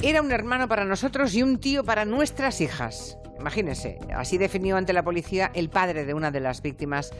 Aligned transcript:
Era 0.00 0.22
un 0.22 0.30
hermano 0.30 0.68
para 0.68 0.84
nosotros 0.84 1.34
y 1.34 1.42
un 1.42 1.58
tío 1.58 1.82
para 1.82 2.04
nuestras 2.04 2.60
hijas. 2.60 3.18
Imagínense, 3.40 3.98
así 4.14 4.38
definió 4.38 4.76
ante 4.76 4.92
la 4.92 5.02
policía 5.02 5.50
el 5.54 5.70
padre 5.70 6.04
de 6.04 6.14
una 6.14 6.30
de 6.30 6.38
las 6.38 6.62
víctimas 6.62 7.10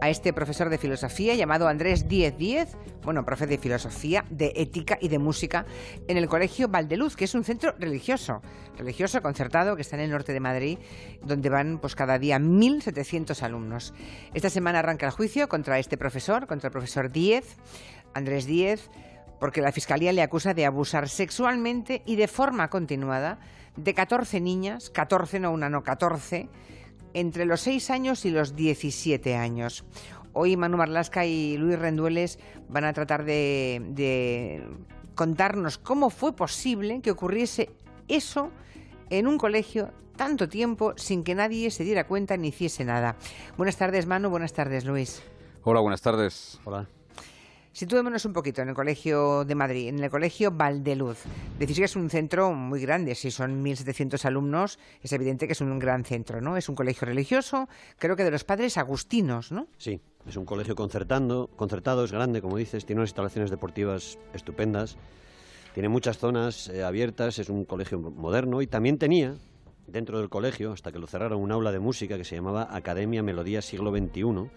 a 0.00 0.10
este 0.10 0.32
profesor 0.32 0.68
de 0.68 0.78
filosofía 0.78 1.36
llamado 1.36 1.68
Andrés 1.68 2.08
Diez 2.08 2.36
Diez, 2.36 2.76
bueno, 3.04 3.24
profe 3.24 3.46
de 3.46 3.56
filosofía, 3.56 4.24
de 4.30 4.52
ética 4.56 4.98
y 5.00 5.08
de 5.08 5.20
música 5.20 5.64
en 6.08 6.16
el 6.16 6.28
colegio 6.28 6.66
Valdeluz, 6.66 7.14
que 7.14 7.24
es 7.24 7.34
un 7.36 7.44
centro 7.44 7.72
religioso, 7.78 8.42
religioso 8.76 9.22
concertado 9.22 9.76
que 9.76 9.82
está 9.82 9.94
en 9.94 10.02
el 10.02 10.10
norte 10.10 10.32
de 10.32 10.40
Madrid, 10.40 10.78
donde 11.22 11.50
van 11.50 11.78
pues 11.78 11.94
cada 11.94 12.18
día 12.18 12.40
1.700 12.40 13.40
alumnos. 13.42 13.94
Esta 14.34 14.50
semana 14.50 14.80
arranca 14.80 15.06
el 15.06 15.12
juicio 15.12 15.48
contra 15.48 15.78
este 15.78 15.96
profesor, 15.96 16.48
contra 16.48 16.66
el 16.66 16.72
profesor 16.72 17.12
Diez, 17.12 17.56
Andrés 18.12 18.46
Diez, 18.46 18.90
porque 19.38 19.60
la 19.60 19.72
Fiscalía 19.72 20.12
le 20.12 20.22
acusa 20.22 20.54
de 20.54 20.66
abusar 20.66 21.08
sexualmente 21.08 22.02
y 22.06 22.16
de 22.16 22.28
forma 22.28 22.68
continuada 22.70 23.38
de 23.76 23.94
14 23.94 24.40
niñas, 24.40 24.90
14 24.90 25.40
no 25.40 25.52
una, 25.52 25.68
no 25.68 25.82
14, 25.82 26.48
entre 27.12 27.44
los 27.44 27.60
6 27.62 27.90
años 27.90 28.24
y 28.24 28.30
los 28.30 28.56
17 28.56 29.36
años. 29.36 29.84
Hoy 30.32 30.56
Manu 30.56 30.76
Marlasca 30.76 31.24
y 31.24 31.56
Luis 31.56 31.78
Rendueles 31.78 32.38
van 32.68 32.84
a 32.84 32.92
tratar 32.92 33.24
de, 33.24 33.80
de 33.90 34.66
contarnos 35.14 35.78
cómo 35.78 36.10
fue 36.10 36.34
posible 36.34 37.00
que 37.00 37.10
ocurriese 37.10 37.70
eso 38.08 38.50
en 39.10 39.26
un 39.26 39.38
colegio 39.38 39.92
tanto 40.16 40.48
tiempo 40.48 40.94
sin 40.96 41.24
que 41.24 41.34
nadie 41.34 41.70
se 41.70 41.84
diera 41.84 42.06
cuenta 42.06 42.36
ni 42.36 42.48
hiciese 42.48 42.84
nada. 42.84 43.16
Buenas 43.56 43.76
tardes, 43.76 44.06
Manu. 44.06 44.30
Buenas 44.30 44.52
tardes, 44.52 44.84
Luis. 44.84 45.22
Hola, 45.62 45.80
buenas 45.80 46.02
tardes. 46.02 46.60
Hola. 46.64 46.88
Situémonos 47.74 48.24
un 48.24 48.32
poquito 48.32 48.62
en 48.62 48.68
el 48.68 48.74
Colegio 48.76 49.44
de 49.44 49.56
Madrid, 49.56 49.88
en 49.88 49.98
el 49.98 50.08
Colegio 50.08 50.52
Valdeluz. 50.52 51.24
Decís 51.58 51.76
que 51.76 51.86
es 51.86 51.96
un 51.96 52.08
centro 52.08 52.52
muy 52.52 52.80
grande, 52.80 53.16
si 53.16 53.32
son 53.32 53.64
1.700 53.64 54.24
alumnos, 54.26 54.78
es 55.02 55.12
evidente 55.12 55.48
que 55.48 55.54
es 55.54 55.60
un 55.60 55.76
gran 55.80 56.04
centro, 56.04 56.40
¿no? 56.40 56.56
Es 56.56 56.68
un 56.68 56.76
colegio 56.76 57.04
religioso, 57.04 57.68
creo 57.98 58.14
que 58.14 58.22
de 58.22 58.30
los 58.30 58.44
padres 58.44 58.78
agustinos, 58.78 59.50
¿no? 59.50 59.66
Sí, 59.76 60.00
es 60.24 60.36
un 60.36 60.44
colegio 60.44 60.76
concertando, 60.76 61.50
concertado, 61.56 62.04
es 62.04 62.12
grande, 62.12 62.40
como 62.40 62.58
dices, 62.58 62.86
tiene 62.86 63.00
unas 63.00 63.10
instalaciones 63.10 63.50
deportivas 63.50 64.20
estupendas, 64.34 64.96
tiene 65.74 65.88
muchas 65.88 66.18
zonas 66.18 66.68
eh, 66.68 66.84
abiertas, 66.84 67.40
es 67.40 67.48
un 67.48 67.64
colegio 67.64 67.98
moderno 67.98 68.62
y 68.62 68.68
también 68.68 68.98
tenía 68.98 69.34
dentro 69.88 70.20
del 70.20 70.28
colegio, 70.28 70.70
hasta 70.70 70.92
que 70.92 71.00
lo 71.00 71.08
cerraron, 71.08 71.40
un 71.40 71.50
aula 71.50 71.72
de 71.72 71.80
música 71.80 72.16
que 72.16 72.24
se 72.24 72.36
llamaba 72.36 72.68
Academia 72.70 73.24
Melodía 73.24 73.62
Siglo 73.62 73.90
XXI 73.90 74.48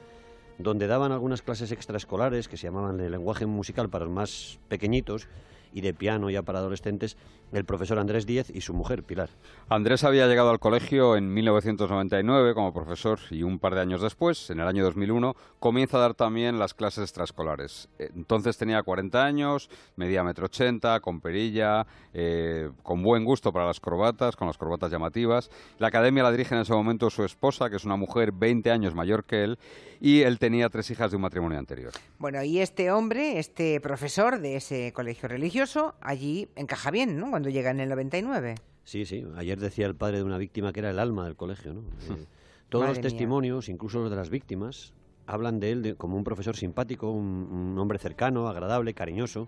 donde 0.57 0.87
daban 0.87 1.11
algunas 1.11 1.41
clases 1.41 1.71
extraescolares 1.71 2.47
que 2.47 2.57
se 2.57 2.67
llamaban 2.67 2.97
de 2.97 3.09
lenguaje 3.09 3.45
musical 3.45 3.89
para 3.89 4.05
los 4.05 4.13
más 4.13 4.59
pequeñitos 4.67 5.27
y 5.73 5.81
de 5.81 5.93
piano 5.93 6.29
ya 6.29 6.43
para 6.43 6.59
adolescentes, 6.59 7.17
el 7.51 7.65
profesor 7.65 7.99
Andrés 7.99 8.25
Díez 8.25 8.49
y 8.53 8.61
su 8.61 8.73
mujer, 8.73 9.03
Pilar. 9.03 9.29
Andrés 9.69 10.03
había 10.03 10.27
llegado 10.27 10.49
al 10.49 10.59
colegio 10.59 11.15
en 11.15 11.33
1999 11.33 12.53
como 12.53 12.73
profesor 12.73 13.19
y 13.31 13.43
un 13.43 13.59
par 13.59 13.75
de 13.75 13.81
años 13.81 14.01
después, 14.01 14.49
en 14.49 14.59
el 14.59 14.67
año 14.67 14.83
2001, 14.83 15.33
comienza 15.59 15.97
a 15.97 16.01
dar 16.01 16.13
también 16.13 16.59
las 16.59 16.73
clases 16.73 17.03
extraescolares. 17.03 17.89
Entonces 17.99 18.57
tenía 18.57 18.81
40 18.83 19.23
años, 19.23 19.69
medía 19.95 20.23
metro 20.23 20.45
ochenta, 20.45 20.99
con 20.99 21.21
perilla, 21.21 21.85
eh, 22.13 22.69
con 22.83 23.01
buen 23.01 23.23
gusto 23.23 23.51
para 23.51 23.65
las 23.65 23.79
corbatas, 23.79 24.35
con 24.35 24.47
las 24.47 24.57
corbatas 24.57 24.91
llamativas. 24.91 25.49
La 25.79 25.87
academia 25.87 26.23
la 26.23 26.31
dirige 26.31 26.55
en 26.55 26.61
ese 26.61 26.73
momento 26.73 27.09
su 27.09 27.23
esposa, 27.23 27.69
que 27.69 27.77
es 27.77 27.85
una 27.85 27.95
mujer 27.95 28.31
20 28.33 28.71
años 28.71 28.93
mayor 28.93 29.23
que 29.25 29.43
él, 29.43 29.57
y 29.99 30.21
él 30.21 30.37
tenía 30.39 30.69
tres 30.69 30.89
hijas 30.91 31.11
de 31.11 31.17
un 31.17 31.23
matrimonio 31.23 31.57
anterior. 31.57 31.91
Bueno, 32.19 32.43
y 32.43 32.59
este 32.59 32.91
hombre, 32.91 33.39
este 33.39 33.79
profesor 33.81 34.39
de 34.39 34.55
ese 34.55 34.91
colegio 34.93 35.27
religioso, 35.27 35.56
allí 36.01 36.49
encaja 36.55 36.91
bien, 36.91 37.19
¿no? 37.19 37.29
Cuando 37.29 37.49
llega 37.49 37.71
en 37.71 37.79
el 37.79 37.89
99. 37.89 38.55
Sí, 38.83 39.05
sí. 39.05 39.25
Ayer 39.35 39.59
decía 39.59 39.85
el 39.85 39.95
padre 39.95 40.17
de 40.17 40.23
una 40.23 40.37
víctima 40.37 40.71
que 40.71 40.79
era 40.79 40.89
el 40.89 40.99
alma 40.99 41.25
del 41.25 41.35
colegio, 41.35 41.73
¿no? 41.73 41.81
Eh, 42.69 42.69
todos 42.69 42.89
los 42.89 42.99
testimonios, 42.99 43.69
incluso 43.69 44.01
los 44.01 44.09
de 44.09 44.17
las 44.17 44.29
víctimas, 44.29 44.93
hablan 45.25 45.61
de 45.61 45.71
él 45.71 45.95
como 45.97 46.17
un 46.17 46.25
profesor 46.25 46.57
simpático, 46.57 47.09
un, 47.11 47.25
un, 47.49 47.79
hombre 47.79 47.97
cercano, 47.97 48.49
agradable, 48.49 48.93
cariñoso. 48.93 49.47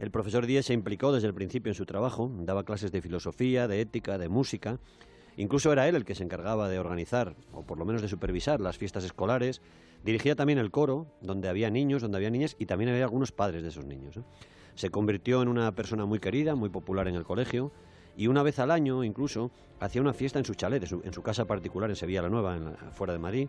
El 0.00 0.10
profesor 0.10 0.46
Díez 0.46 0.66
se 0.66 0.74
implicó 0.74 1.12
desde 1.12 1.28
el 1.28 1.34
principio 1.34 1.70
en 1.70 1.76
su 1.76 1.86
trabajo, 1.86 2.28
daba 2.40 2.64
clases 2.64 2.90
de 2.90 3.02
filosofía, 3.02 3.68
de 3.68 3.80
ética, 3.80 4.18
de 4.18 4.28
música 4.28 4.80
Incluso 5.36 5.72
era 5.72 5.88
él 5.88 5.96
el 5.96 6.04
que 6.04 6.14
se 6.14 6.22
encargaba 6.22 6.68
de 6.68 6.78
organizar, 6.78 7.34
o 7.52 7.62
por 7.62 7.78
lo 7.78 7.86
menos 7.86 8.02
de 8.02 8.08
supervisar, 8.08 8.60
las 8.60 8.78
fiestas 8.78 9.04
escolares. 9.04 9.62
Dirigía 10.04 10.34
también 10.34 10.58
el 10.58 10.70
coro, 10.70 11.06
donde 11.20 11.48
había 11.48 11.70
niños, 11.70 12.02
donde 12.02 12.18
había 12.18 12.30
niñas, 12.30 12.56
y 12.58 12.66
también 12.66 12.90
había 12.90 13.04
algunos 13.04 13.32
padres 13.32 13.62
de 13.62 13.68
esos 13.68 13.86
niños. 13.86 14.18
¿eh? 14.18 14.22
Se 14.74 14.90
convirtió 14.90 15.42
en 15.42 15.48
una 15.48 15.72
persona 15.72 16.06
muy 16.06 16.18
querida, 16.18 16.54
muy 16.54 16.68
popular 16.68 17.08
en 17.08 17.14
el 17.14 17.24
colegio, 17.24 17.72
y 18.16 18.26
una 18.26 18.42
vez 18.42 18.58
al 18.58 18.70
año 18.70 19.04
incluso 19.04 19.50
hacía 19.80 20.02
una 20.02 20.12
fiesta 20.12 20.38
en 20.38 20.44
su 20.44 20.54
chalet, 20.54 20.82
en 20.82 21.12
su, 21.12 21.22
casa 21.22 21.44
particular 21.44 21.90
en 21.90 21.96
Sevilla 21.96 22.22
la 22.22 22.28
Nueva, 22.28 22.56
en 22.56 22.92
fuera 22.92 23.12
de 23.12 23.18
Madrid, 23.18 23.48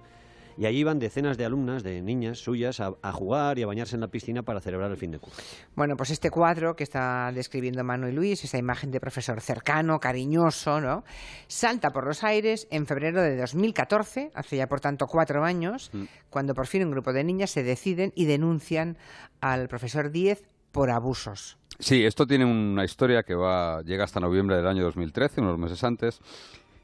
y 0.57 0.65
allí 0.65 0.79
iban 0.79 0.99
decenas 0.99 1.37
de 1.37 1.45
alumnas, 1.45 1.83
de 1.83 2.01
niñas 2.01 2.39
suyas, 2.39 2.79
a, 2.79 3.11
jugar 3.11 3.57
y 3.59 3.63
a 3.63 3.67
bañarse 3.67 3.95
en 3.95 4.01
la 4.01 4.07
piscina 4.07 4.43
para 4.43 4.59
celebrar 4.59 4.91
el 4.91 4.97
fin 4.97 5.11
de 5.11 5.19
curso. 5.19 5.41
Bueno, 5.75 5.95
pues 5.95 6.11
este 6.11 6.29
cuadro 6.29 6.75
que 6.75 6.83
está 6.83 7.31
describiendo 7.33 7.83
Manuel 7.83 8.15
Luis, 8.15 8.43
esa 8.43 8.57
imagen 8.57 8.91
de 8.91 8.99
profesor 8.99 9.41
cercano, 9.41 9.99
cariñoso, 9.99 10.79
¿no? 10.79 11.03
Salta 11.47 11.89
por 11.89 12.05
los 12.05 12.23
aires 12.23 12.67
en 12.71 12.85
febrero 12.85 13.21
de 13.21 13.37
2014, 13.37 14.31
hace 14.33 14.57
ya 14.57 14.67
por 14.67 14.79
tanto 14.79 15.05
cuatro 15.07 15.43
años, 15.43 15.89
mm. 15.93 16.03
cuando 16.29 16.53
por 16.53 16.67
fin 16.67 16.83
un 16.83 16.91
grupo 16.91 17.13
de 17.13 17.23
niñas 17.23 17.51
se 17.51 17.63
deciden 17.63 18.11
y 18.15 18.25
denuncian 18.25 18.97
al 19.39 19.67
profesor 19.67 20.11
Díez 20.11 20.43
por 20.71 20.89
abusos. 20.89 21.57
Sí, 21.79 22.05
esto 22.05 22.27
tiene 22.27 22.45
una 22.45 22.85
historia 22.85 23.23
que 23.23 23.33
va 23.33 23.81
llega 23.81 24.03
hasta 24.03 24.19
noviembre 24.19 24.55
del 24.55 24.67
año 24.67 24.83
2013, 24.83 25.41
unos 25.41 25.57
meses 25.57 25.83
antes, 25.83 26.19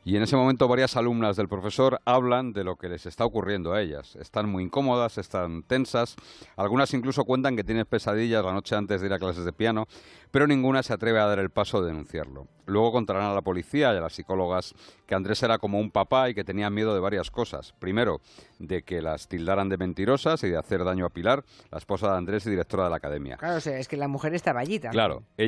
y 0.08 0.16
en 0.16 0.24
ese 0.24 0.38
momento 0.38 0.70
varias 0.70 0.96
alumnas 0.96 1.36
del 1.36 1.50
profesor 1.50 2.00
hablan 2.06 2.54
de 2.54 2.64
lo 2.64 2.78
que 2.78 2.88
les 2.88 3.06
está 3.06 3.26
ocurriendo 3.26 3.74
a 3.74 3.82
ellas. 3.82 4.16
Están 4.16 4.50
muy 4.50 4.64
incómodas, 4.64 5.18
están 5.18 5.64
tensas, 5.64 6.16
algunas 6.56 6.94
incluso 6.94 7.26
cuentan 7.26 7.58
que 7.58 7.66
tienen 7.66 7.86
pesadillas 7.86 8.46
la 8.46 8.54
noche 8.54 8.78
antes 8.78 9.02
de 9.02 9.08
ir 9.08 9.12
a 9.14 9.20
clases 9.20 9.44
de 9.44 9.52
piano, 9.52 9.86
pero 10.32 10.48
ninguna 10.48 10.82
se 10.82 10.94
atreve 10.94 11.20
a 11.20 11.26
dar 11.26 11.40
el 11.40 11.50
paso 11.50 11.82
de 11.82 11.88
denunciarlo. 11.88 12.48
Luego 12.68 12.94
contarán 12.94 13.24
a 13.24 13.34
la 13.34 13.42
policía 13.42 13.94
y 13.94 13.98
a 13.98 14.02
las 14.02 14.14
psicólogas 14.14 14.76
que 15.06 15.16
Andrés 15.16 15.42
era 15.44 15.58
como 15.58 15.80
un 15.80 15.90
papá 15.90 16.30
y 16.30 16.34
que 16.34 16.44
tenía 16.44 16.70
miedo 16.70 16.94
de 16.94 17.00
varias 17.00 17.32
cosas. 17.32 17.74
Primero, 17.80 18.20
de 18.60 18.84
que 18.84 19.02
las 19.02 19.28
tildaran 19.28 19.70
de 19.70 19.78
mentirosas 19.78 20.44
y 20.44 20.50
de 20.50 20.58
hacer 20.58 20.84
daño 20.84 21.06
a 21.06 21.10
Pilar, 21.10 21.44
la 21.72 21.78
esposa 21.78 22.12
de 22.12 22.18
Andrés 22.18 22.46
y 22.46 22.50
directora 22.50 22.86
de 22.86 22.90
la 22.90 22.98
academia. 22.98 23.38
Claro, 23.38 23.58
es 23.58 23.88
que 23.88 23.98
la 23.98 24.08
mujer 24.08 24.34
estaba 24.34 24.60
allí 24.60 24.80
Claro, 24.80 25.24
eh, 25.38 25.48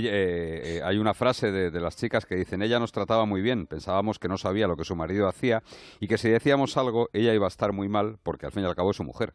eh, 0.63 0.81
hay 0.83 0.97
una 0.97 1.13
frase 1.13 1.51
de, 1.51 1.71
de, 1.71 1.79
las 1.81 1.97
chicas 1.97 2.25
que 2.25 2.35
dicen, 2.35 2.61
ella 2.61 2.79
nos 2.79 2.91
trataba 2.91 3.25
muy 3.25 3.41
bien, 3.41 3.67
pensábamos 3.67 4.17
que 4.17 4.27
no 4.27 4.37
sabía 4.37 4.48
lo 4.53 4.75
que 4.75 4.85
su 4.85 4.95
marido 4.95 5.27
hacía 5.27 5.63
y 5.99 6.07
que 6.07 6.17
si 6.17 6.29
decíamos 6.29 6.77
algo, 6.77 7.09
ella 7.13 7.33
iba 7.33 7.45
a 7.45 7.49
estar 7.49 7.73
muy 7.73 7.87
mal 7.87 8.17
porque 8.23 8.45
al 8.45 8.51
fin 8.51 8.63
y 8.63 8.65
al 8.65 8.75
cabo 8.75 8.91
es 8.91 8.97
su 8.97 9.03
mujer. 9.03 9.33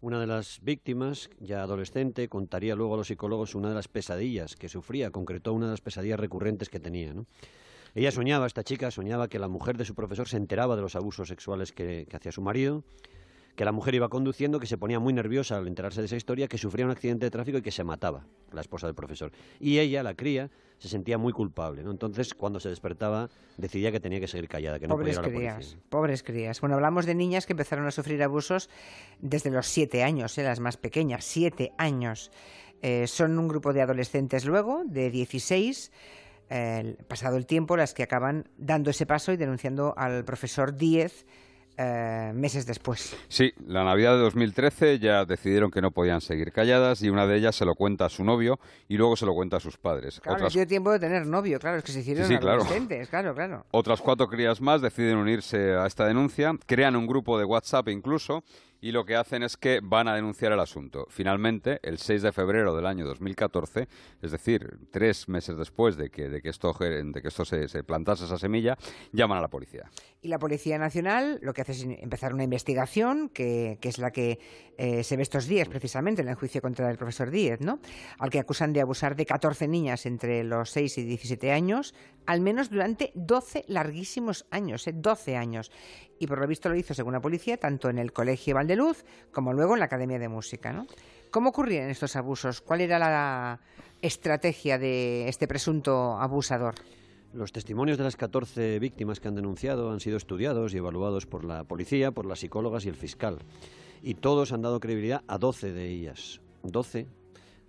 Una 0.00 0.20
de 0.20 0.26
las 0.26 0.60
víctimas, 0.62 1.30
ya 1.38 1.62
adolescente, 1.62 2.28
contaría 2.28 2.74
luego 2.74 2.94
a 2.94 2.96
los 2.96 3.06
psicólogos 3.06 3.54
una 3.54 3.68
de 3.68 3.76
las 3.76 3.88
pesadillas 3.88 4.56
que 4.56 4.68
sufría, 4.68 5.10
concretó 5.10 5.52
una 5.52 5.66
de 5.66 5.72
las 5.72 5.80
pesadillas 5.80 6.18
recurrentes 6.18 6.68
que 6.68 6.80
tenía. 6.80 7.14
Ella 7.94 8.10
soñaba, 8.10 8.46
esta 8.46 8.64
chica 8.64 8.90
soñaba 8.90 9.28
que 9.28 9.38
la 9.38 9.48
mujer 9.48 9.76
de 9.76 9.84
su 9.84 9.94
profesor 9.94 10.28
se 10.28 10.38
enteraba 10.38 10.74
de 10.76 10.82
los 10.82 10.96
abusos 10.96 11.28
sexuales 11.28 11.72
que 11.72 12.08
hacía 12.12 12.32
su 12.32 12.42
marido 12.42 12.82
que 13.56 13.64
la 13.64 13.72
mujer 13.72 13.94
iba 13.94 14.08
conduciendo, 14.08 14.58
que 14.58 14.66
se 14.66 14.78
ponía 14.78 14.98
muy 14.98 15.12
nerviosa 15.12 15.56
al 15.56 15.68
enterarse 15.68 16.00
de 16.00 16.06
esa 16.06 16.16
historia, 16.16 16.48
que 16.48 16.58
sufría 16.58 16.84
un 16.84 16.90
accidente 16.90 17.26
de 17.26 17.30
tráfico 17.30 17.58
y 17.58 17.62
que 17.62 17.70
se 17.70 17.84
mataba, 17.84 18.26
la 18.50 18.60
esposa 18.60 18.86
del 18.86 18.94
profesor. 18.94 19.30
Y 19.60 19.78
ella, 19.78 20.02
la 20.02 20.14
cría, 20.14 20.50
se 20.78 20.88
sentía 20.88 21.18
muy 21.18 21.32
culpable, 21.32 21.82
¿no? 21.82 21.90
Entonces, 21.90 22.34
cuando 22.34 22.60
se 22.60 22.70
despertaba, 22.70 23.28
decidía 23.58 23.92
que 23.92 24.00
tenía 24.00 24.20
que 24.20 24.28
seguir 24.28 24.48
callada, 24.48 24.78
que 24.78 24.88
no 24.88 24.94
pobres 24.94 25.18
podía 25.18 25.30
ir 25.30 25.48
a 25.48 25.52
la 25.52 25.56
crías, 25.58 25.76
Pobres 25.90 26.22
crías. 26.22 26.60
Bueno, 26.60 26.76
hablamos 26.76 27.04
de 27.04 27.14
niñas 27.14 27.46
que 27.46 27.52
empezaron 27.52 27.86
a 27.86 27.90
sufrir 27.90 28.22
abusos 28.22 28.70
desde 29.20 29.50
los 29.50 29.66
siete 29.66 30.02
años, 30.02 30.36
¿eh? 30.38 30.42
las 30.44 30.60
más 30.60 30.76
pequeñas, 30.76 31.24
siete 31.24 31.72
años. 31.76 32.30
Eh, 32.80 33.06
son 33.06 33.38
un 33.38 33.48
grupo 33.48 33.72
de 33.72 33.82
adolescentes 33.82 34.44
luego, 34.44 34.82
de 34.84 35.10
16, 35.10 35.92
eh, 36.50 36.96
pasado 37.06 37.36
el 37.36 37.46
tiempo, 37.46 37.76
las 37.76 37.94
que 37.94 38.02
acaban 38.02 38.48
dando 38.56 38.90
ese 38.90 39.06
paso 39.06 39.32
y 39.32 39.36
denunciando 39.36 39.94
al 39.96 40.24
profesor 40.24 40.74
Díez 40.74 41.26
eh, 41.76 42.32
meses 42.34 42.66
después. 42.66 43.16
Sí, 43.28 43.52
la 43.66 43.84
Navidad 43.84 44.12
de 44.16 44.22
2013 44.22 44.98
ya 44.98 45.24
decidieron 45.24 45.70
que 45.70 45.80
no 45.80 45.90
podían 45.90 46.20
seguir 46.20 46.52
calladas 46.52 47.02
y 47.02 47.10
una 47.10 47.26
de 47.26 47.36
ellas 47.36 47.56
se 47.56 47.64
lo 47.64 47.74
cuenta 47.74 48.06
a 48.06 48.08
su 48.08 48.24
novio 48.24 48.58
y 48.88 48.96
luego 48.96 49.16
se 49.16 49.26
lo 49.26 49.34
cuenta 49.34 49.56
a 49.56 49.60
sus 49.60 49.78
padres. 49.78 50.20
Claro, 50.20 50.36
Otras... 50.36 50.52
dio 50.52 50.66
tiempo 50.66 50.90
de 50.92 50.98
tener 50.98 51.26
novio, 51.26 51.58
claro, 51.58 51.78
es 51.78 51.84
que 51.84 51.92
se 51.92 52.00
hicieron 52.00 52.26
sí, 52.26 52.34
adolescentes, 52.34 53.08
claro. 53.08 53.34
claro, 53.34 53.48
claro. 53.48 53.66
Otras 53.70 54.00
cuatro 54.00 54.28
crías 54.28 54.60
más 54.60 54.82
deciden 54.82 55.16
unirse 55.16 55.74
a 55.74 55.86
esta 55.86 56.06
denuncia, 56.06 56.52
crean 56.66 56.96
un 56.96 57.06
grupo 57.06 57.38
de 57.38 57.44
WhatsApp 57.44 57.88
incluso 57.88 58.44
y 58.82 58.90
lo 58.90 59.04
que 59.04 59.14
hacen 59.14 59.44
es 59.44 59.56
que 59.56 59.80
van 59.80 60.08
a 60.08 60.14
denunciar 60.16 60.50
el 60.50 60.58
asunto. 60.58 61.06
Finalmente, 61.08 61.78
el 61.84 61.98
6 61.98 62.20
de 62.20 62.32
febrero 62.32 62.74
del 62.74 62.84
año 62.84 63.06
2014, 63.06 63.86
es 64.20 64.30
decir, 64.32 64.76
tres 64.90 65.28
meses 65.28 65.56
después 65.56 65.96
de 65.96 66.10
que, 66.10 66.42
que 66.42 66.48
esto, 66.48 66.74
que 66.74 67.68
se, 67.68 67.84
plantase 67.84 68.24
esa 68.24 68.38
semilla, 68.38 68.76
llaman 69.12 69.38
a 69.38 69.40
la 69.40 69.48
policía. 69.48 69.88
Y 70.20 70.28
la 70.28 70.38
Policía 70.40 70.78
Nacional 70.78 71.38
lo 71.42 71.54
que 71.54 71.62
hace 71.62 71.72
es 71.72 71.82
empezar 71.84 72.34
una 72.34 72.42
investigación, 72.42 73.28
que, 73.28 73.78
es 73.80 73.98
la 73.98 74.10
que 74.10 74.40
eh, 74.76 75.04
se 75.04 75.16
ve 75.16 75.22
estos 75.22 75.46
días 75.46 75.68
precisamente 75.68 76.22
en 76.22 76.28
el 76.28 76.34
juicio 76.34 76.60
contra 76.60 76.90
el 76.90 76.98
profesor 76.98 77.30
Díez, 77.30 77.60
¿no? 77.60 77.78
al 78.18 78.30
que 78.30 78.40
acusan 78.40 78.72
de 78.72 78.80
abusar 78.80 79.14
de 79.14 79.26
14 79.26 79.68
niñas 79.68 80.06
entre 80.06 80.42
los 80.42 80.70
6 80.70 80.98
y 80.98 81.04
17 81.04 81.52
años, 81.52 81.94
al 82.26 82.40
menos 82.40 82.68
durante 82.68 83.12
12 83.14 83.64
larguísimos 83.68 84.44
años, 84.50 84.88
12 84.92 85.32
¿eh? 85.32 85.36
años. 85.36 85.70
Y 86.22 86.28
por 86.28 86.38
lo 86.38 86.46
visto 86.46 86.68
lo 86.68 86.76
hizo, 86.76 86.94
según 86.94 87.14
la 87.14 87.20
policía, 87.20 87.56
tanto 87.56 87.90
en 87.90 87.98
el 87.98 88.12
Colegio 88.12 88.54
Valde 88.54 88.76
luz, 88.76 89.04
como 89.32 89.52
luego 89.52 89.74
en 89.74 89.80
la 89.80 89.86
Academia 89.86 90.20
de 90.20 90.28
Música. 90.28 90.72
¿no? 90.72 90.86
¿Cómo 91.32 91.48
ocurrían 91.48 91.90
estos 91.90 92.14
abusos? 92.14 92.60
¿Cuál 92.60 92.80
era 92.80 92.96
la 93.00 93.58
estrategia 94.00 94.78
de 94.78 95.26
este 95.28 95.48
presunto 95.48 96.16
abusador? 96.16 96.76
Los 97.34 97.50
testimonios 97.50 97.98
de 97.98 98.04
las 98.04 98.14
14 98.14 98.78
víctimas 98.78 99.18
que 99.18 99.26
han 99.26 99.34
denunciado 99.34 99.90
han 99.90 99.98
sido 99.98 100.16
estudiados 100.16 100.72
y 100.72 100.76
evaluados 100.76 101.26
por 101.26 101.44
la 101.44 101.64
policía, 101.64 102.12
por 102.12 102.24
las 102.24 102.38
psicólogas 102.38 102.86
y 102.86 102.90
el 102.90 102.94
fiscal. 102.94 103.38
Y 104.00 104.14
todos 104.14 104.52
han 104.52 104.62
dado 104.62 104.78
credibilidad 104.78 105.24
a 105.26 105.38
12 105.38 105.72
de 105.72 105.88
ellas. 105.88 106.40
12 106.62 107.08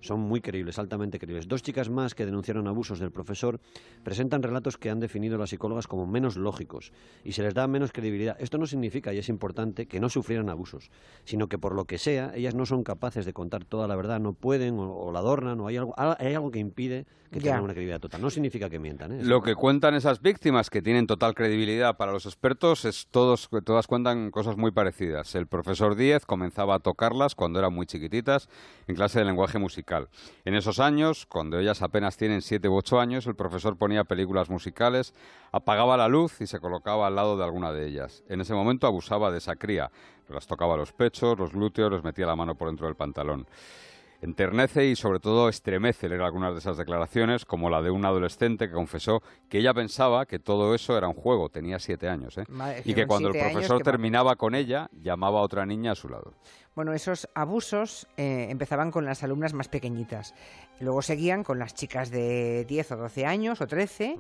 son 0.04 0.20
muy 0.20 0.42
creíbles, 0.42 0.78
altamente 0.78 1.18
creíbles. 1.18 1.48
Dos 1.48 1.64
chicas 1.64 1.90
más 1.90 2.14
que 2.14 2.26
denunciaron 2.26 2.68
abusos 2.68 3.00
del 3.00 3.12
profesor 3.12 3.60
presentan 4.04 4.44
relatos 4.44 4.78
que 4.78 4.90
han 4.90 5.00
definido 5.00 5.38
las 5.38 5.50
psicólogas 5.50 5.88
como 5.88 6.06
menos 6.06 6.36
lógicos 6.36 6.92
y 7.24 7.32
se 7.32 7.42
les 7.42 7.54
da 7.54 7.68
menos 7.68 7.92
credibilidad. 7.92 8.36
Esto 8.40 8.58
no 8.58 8.68
significa, 8.68 9.14
y 9.14 9.18
es 9.18 9.30
importante, 9.30 9.88
que 9.88 10.00
no 10.00 10.10
sufrieran 10.10 10.50
abusos, 10.50 10.92
sino 11.24 11.48
que 11.48 11.58
por 11.58 11.74
lo 11.74 11.86
que 11.86 11.98
sea, 11.98 12.34
ellas 12.36 12.54
no 12.54 12.66
son 12.66 12.84
capaces 12.84 13.26
de 13.26 13.34
contar 13.34 13.64
toda 13.64 13.88
la 13.88 13.96
verdad, 13.96 14.20
no 14.20 14.34
pueden 14.34 14.78
o, 14.78 15.12
la 15.12 15.20
adornan 15.20 15.60
o 15.62 15.68
hay 15.68 15.78
algo, 15.78 15.96
hay 15.98 16.34
algo 16.34 16.52
que 16.52 16.60
impide 16.60 17.06
que 17.34 17.40
tengan 17.40 17.64
una 17.64 17.74
credibilidad 17.74 18.00
total. 18.00 18.22
No 18.22 18.30
significa 18.30 18.70
que 18.70 18.80
mientan. 18.80 19.12
¿eh? 19.12 19.24
Lo 19.24 19.42
que 19.42 19.56
cuentan 19.56 19.96
esas 19.96 20.22
víctimas 20.22 20.70
que 20.70 20.82
tienen 20.82 21.08
total 21.08 21.34
credibilidad 21.34 21.98
para 21.98 22.12
los 22.12 22.26
expertos 22.26 22.86
es 22.86 23.08
todos, 23.12 23.50
todas 23.66 23.88
cuentan 23.88 24.32
cosas 24.32 24.56
muy 24.56 24.72
parecidas. 24.72 25.36
El 25.36 25.48
profesor 25.48 25.96
Díez 25.96 26.26
comenzaba 26.26 26.76
a 26.76 26.80
tocarlas 26.80 27.36
cuando 27.36 27.60
eran 27.60 27.74
muy 27.74 27.86
chiquititas 27.86 28.48
en 28.88 28.96
clase 28.96 29.20
de 29.20 29.26
lenguaje 29.26 29.58
musical. 29.58 30.08
En 30.46 30.54
esos 30.54 30.80
años, 30.80 31.26
cuando 31.26 31.60
ellas 31.60 31.82
apenas 31.82 32.16
tienen 32.16 32.42
siete 32.42 32.70
u 32.70 32.76
ocho 32.76 33.00
años, 33.00 33.28
el 33.28 33.36
profesor 33.36 33.78
ponía 33.78 34.04
películas 34.04 34.50
musicales, 34.50 35.14
apagaba 35.52 35.98
la 35.98 36.08
luz 36.08 36.40
y 36.40 36.48
se 36.48 36.60
colocaba 36.60 37.08
al 37.08 37.16
lado 37.16 37.38
de 37.38 37.44
alguna 37.44 37.74
de 37.74 37.88
ellas. 37.88 38.24
En 38.30 38.42
ese 38.42 38.54
momento 38.54 38.88
abusaba 38.88 39.32
de 39.32 39.40
esa 39.40 39.56
cría. 39.56 39.92
Las 40.30 40.48
tocaba 40.48 40.78
los 40.78 40.94
pechos, 40.94 41.38
los 41.38 41.52
glúteos, 41.52 41.92
les 41.92 42.04
metía 42.04 42.26
la 42.26 42.36
mano 42.36 42.56
por 42.56 42.68
dentro 42.68 42.88
del 42.88 42.96
pantalón. 42.96 43.46
Enternece 44.24 44.86
y 44.86 44.96
sobre 44.96 45.20
todo 45.20 45.50
estremece 45.50 46.08
leer 46.08 46.22
algunas 46.22 46.54
de 46.54 46.60
esas 46.60 46.78
declaraciones, 46.78 47.44
como 47.44 47.70
la 47.70 47.82
de 47.82 47.92
un 47.92 48.06
adolescente 48.06 48.70
que 48.70 48.74
confesó 48.74 49.22
que 49.50 49.58
ella 49.58 49.74
pensaba 49.74 50.26
que 50.26 50.40
todo 50.40 50.74
eso 50.74 50.98
era 50.98 51.10
un 51.10 51.14
juego, 51.14 51.50
tenía 51.50 51.78
siete 51.78 52.08
años, 52.08 52.38
¿eh? 52.38 52.46
y 52.86 52.94
que 52.94 53.06
cuando 53.06 53.30
el 53.30 53.38
profesor 53.38 53.84
terminaba 53.84 54.38
con 54.38 54.56
ella, 54.56 54.90
llamaba 54.94 55.40
a 55.40 55.42
otra 55.42 55.66
niña 55.66 55.92
a 55.92 55.96
su 55.96 56.08
lado. 56.08 56.34
Bueno, 56.74 56.94
esos 56.94 57.28
abusos 57.36 58.08
eh, 58.16 58.48
empezaban 58.50 58.92
con 58.92 59.04
las 59.04 59.24
alumnas 59.24 59.54
más 59.54 59.68
pequeñitas, 59.68 60.34
luego 60.80 61.02
seguían 61.02 61.44
con 61.44 61.60
las 61.60 61.74
chicas 61.74 62.10
de 62.10 62.64
10 62.64 62.94
o 62.94 62.96
12 62.96 63.26
años 63.26 63.60
o 63.60 63.68
13 63.68 64.18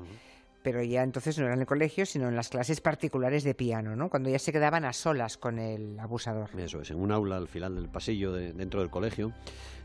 pero 0.63 0.81
ya 0.81 1.03
entonces 1.03 1.37
no 1.37 1.45
era 1.45 1.53
en 1.53 1.61
el 1.61 1.67
colegio, 1.67 2.05
sino 2.05 2.29
en 2.29 2.35
las 2.35 2.49
clases 2.49 2.81
particulares 2.81 3.43
de 3.43 3.53
piano, 3.53 3.95
¿no? 3.95 4.09
Cuando 4.09 4.29
ya 4.29 4.39
se 4.39 4.51
quedaban 4.51 4.85
a 4.85 4.93
solas 4.93 5.37
con 5.37 5.59
el 5.59 5.99
abusador. 5.99 6.49
Eso 6.57 6.81
es, 6.81 6.89
en 6.91 6.99
un 6.99 7.11
aula 7.11 7.37
al 7.37 7.47
final 7.47 7.75
del 7.75 7.89
pasillo 7.89 8.31
dentro 8.31 8.79
del 8.79 8.89
colegio. 8.89 9.33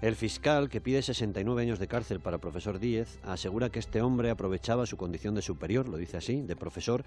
El 0.00 0.14
fiscal, 0.14 0.68
que 0.68 0.80
pide 0.80 1.02
69 1.02 1.60
años 1.60 1.80
de 1.80 1.88
cárcel 1.88 2.20
para 2.20 2.38
profesor 2.38 2.78
Díez, 2.78 3.18
asegura 3.24 3.70
que 3.70 3.80
este 3.80 4.00
hombre 4.00 4.30
aprovechaba 4.30 4.86
su 4.86 4.96
condición 4.96 5.34
de 5.34 5.42
superior, 5.42 5.88
lo 5.88 5.96
dice 5.96 6.16
así, 6.16 6.40
de 6.40 6.54
profesor, 6.54 7.04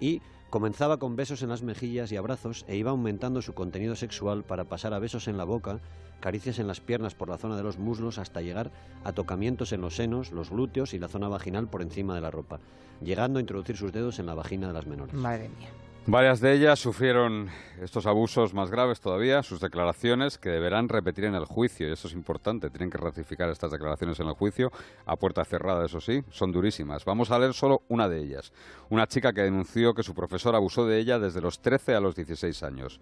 y 0.00 0.20
comenzaba 0.50 0.98
con 0.98 1.16
besos 1.16 1.42
en 1.42 1.48
las 1.48 1.62
mejillas 1.62 2.12
y 2.12 2.16
abrazos 2.16 2.64
e 2.68 2.76
iba 2.76 2.90
aumentando 2.90 3.42
su 3.42 3.54
contenido 3.54 3.96
sexual 3.96 4.44
para 4.44 4.64
pasar 4.64 4.94
a 4.94 4.98
besos 4.98 5.26
en 5.26 5.36
la 5.36 5.44
boca, 5.44 5.80
caricias 6.20 6.58
en 6.58 6.66
las 6.66 6.80
piernas 6.80 7.14
por 7.14 7.28
la 7.28 7.38
zona 7.38 7.56
de 7.56 7.62
los 7.62 7.78
muslos 7.78 8.18
hasta 8.18 8.40
llegar 8.40 8.70
a 9.02 9.12
tocamientos 9.12 9.72
en 9.72 9.80
los 9.80 9.96
senos, 9.96 10.32
los 10.32 10.50
glúteos 10.50 10.94
y 10.94 10.98
la 10.98 11.08
zona 11.08 11.28
vaginal 11.28 11.68
por 11.68 11.82
encima 11.82 12.14
de 12.14 12.20
la 12.20 12.30
ropa, 12.30 12.60
llegando 13.02 13.38
a 13.38 13.40
introducir 13.40 13.76
sus 13.76 13.92
dedos 13.92 14.18
en 14.18 14.26
la 14.26 14.34
vagina 14.34 14.68
de 14.68 14.72
las 14.72 14.86
menores. 14.86 15.14
Madre 15.14 15.48
mía. 15.48 15.68
Varias 16.06 16.38
de 16.40 16.52
ellas 16.52 16.80
sufrieron 16.80 17.48
estos 17.80 18.04
abusos 18.04 18.52
más 18.52 18.70
graves 18.70 19.00
todavía, 19.00 19.42
sus 19.42 19.58
declaraciones 19.58 20.36
que 20.36 20.50
deberán 20.50 20.90
repetir 20.90 21.24
en 21.24 21.34
el 21.34 21.46
juicio, 21.46 21.88
y 21.88 21.92
eso 21.92 22.08
es 22.08 22.12
importante, 22.12 22.68
tienen 22.68 22.90
que 22.90 22.98
ratificar 22.98 23.48
estas 23.48 23.70
declaraciones 23.70 24.20
en 24.20 24.28
el 24.28 24.34
juicio, 24.34 24.70
a 25.06 25.16
puerta 25.16 25.46
cerrada, 25.46 25.86
eso 25.86 26.02
sí, 26.02 26.22
son 26.28 26.52
durísimas. 26.52 27.06
Vamos 27.06 27.30
a 27.30 27.38
leer 27.38 27.54
solo 27.54 27.84
una 27.88 28.06
de 28.06 28.20
ellas, 28.20 28.52
una 28.90 29.06
chica 29.06 29.32
que 29.32 29.40
denunció 29.40 29.94
que 29.94 30.02
su 30.02 30.14
profesor 30.14 30.54
abusó 30.54 30.84
de 30.86 30.98
ella 30.98 31.18
desde 31.18 31.40
los 31.40 31.60
13 31.60 31.94
a 31.94 32.00
los 32.00 32.14
16 32.14 32.62
años. 32.64 33.00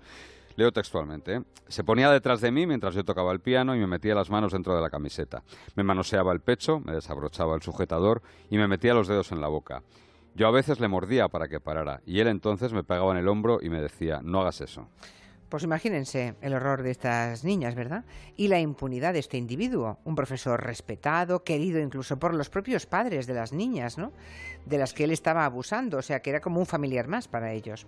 Leo 0.54 0.70
textualmente. 0.70 1.42
Se 1.66 1.82
ponía 1.82 2.08
detrás 2.08 2.40
de 2.40 2.52
mí 2.52 2.68
mientras 2.68 2.94
yo 2.94 3.02
tocaba 3.02 3.32
el 3.32 3.40
piano 3.40 3.74
y 3.74 3.80
me 3.80 3.86
metía 3.88 4.14
las 4.14 4.30
manos 4.30 4.52
dentro 4.52 4.76
de 4.76 4.82
la 4.82 4.90
camiseta. 4.90 5.42
Me 5.74 5.82
manoseaba 5.82 6.32
el 6.32 6.40
pecho, 6.40 6.78
me 6.78 6.92
desabrochaba 6.92 7.56
el 7.56 7.62
sujetador 7.62 8.22
y 8.48 8.58
me 8.58 8.68
metía 8.68 8.94
los 8.94 9.08
dedos 9.08 9.32
en 9.32 9.40
la 9.40 9.48
boca. 9.48 9.82
Yo 10.34 10.48
a 10.48 10.50
veces 10.50 10.80
le 10.80 10.88
mordía 10.88 11.28
para 11.28 11.48
que 11.48 11.60
parara 11.60 12.00
y 12.06 12.20
él 12.20 12.28
entonces 12.28 12.72
me 12.72 12.84
pegaba 12.84 13.12
en 13.12 13.18
el 13.18 13.28
hombro 13.28 13.58
y 13.62 13.68
me 13.68 13.80
decía, 13.80 14.20
no 14.22 14.40
hagas 14.40 14.60
eso. 14.60 14.88
Pues 15.50 15.64
imagínense 15.64 16.34
el 16.40 16.54
horror 16.54 16.82
de 16.82 16.90
estas 16.90 17.44
niñas, 17.44 17.74
¿verdad? 17.74 18.06
Y 18.36 18.48
la 18.48 18.58
impunidad 18.58 19.12
de 19.12 19.18
este 19.18 19.36
individuo, 19.36 19.98
un 20.04 20.14
profesor 20.14 20.64
respetado, 20.64 21.44
querido 21.44 21.78
incluso 21.78 22.18
por 22.18 22.32
los 22.32 22.48
propios 22.48 22.86
padres 22.86 23.26
de 23.26 23.34
las 23.34 23.52
niñas, 23.52 23.98
¿no? 23.98 24.12
De 24.64 24.78
las 24.78 24.94
que 24.94 25.04
él 25.04 25.10
estaba 25.10 25.44
abusando, 25.44 25.98
o 25.98 26.02
sea, 26.02 26.22
que 26.22 26.30
era 26.30 26.40
como 26.40 26.58
un 26.58 26.64
familiar 26.64 27.06
más 27.06 27.28
para 27.28 27.52
ellos. 27.52 27.86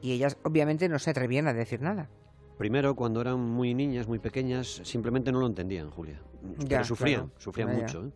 Y 0.00 0.12
ellas 0.12 0.38
obviamente 0.44 0.88
no 0.88 0.98
se 0.98 1.10
atrevían 1.10 1.46
a 1.46 1.52
decir 1.52 1.82
nada. 1.82 2.08
Primero, 2.56 2.94
cuando 2.94 3.20
eran 3.20 3.38
muy 3.38 3.74
niñas, 3.74 4.08
muy 4.08 4.18
pequeñas, 4.18 4.80
simplemente 4.84 5.30
no 5.30 5.40
lo 5.40 5.46
entendían, 5.46 5.90
Julia. 5.90 6.22
Pero 6.66 6.84
sufrían, 6.84 7.30
sufrían 7.36 7.76
mucho. 7.76 8.06
¿eh? 8.06 8.10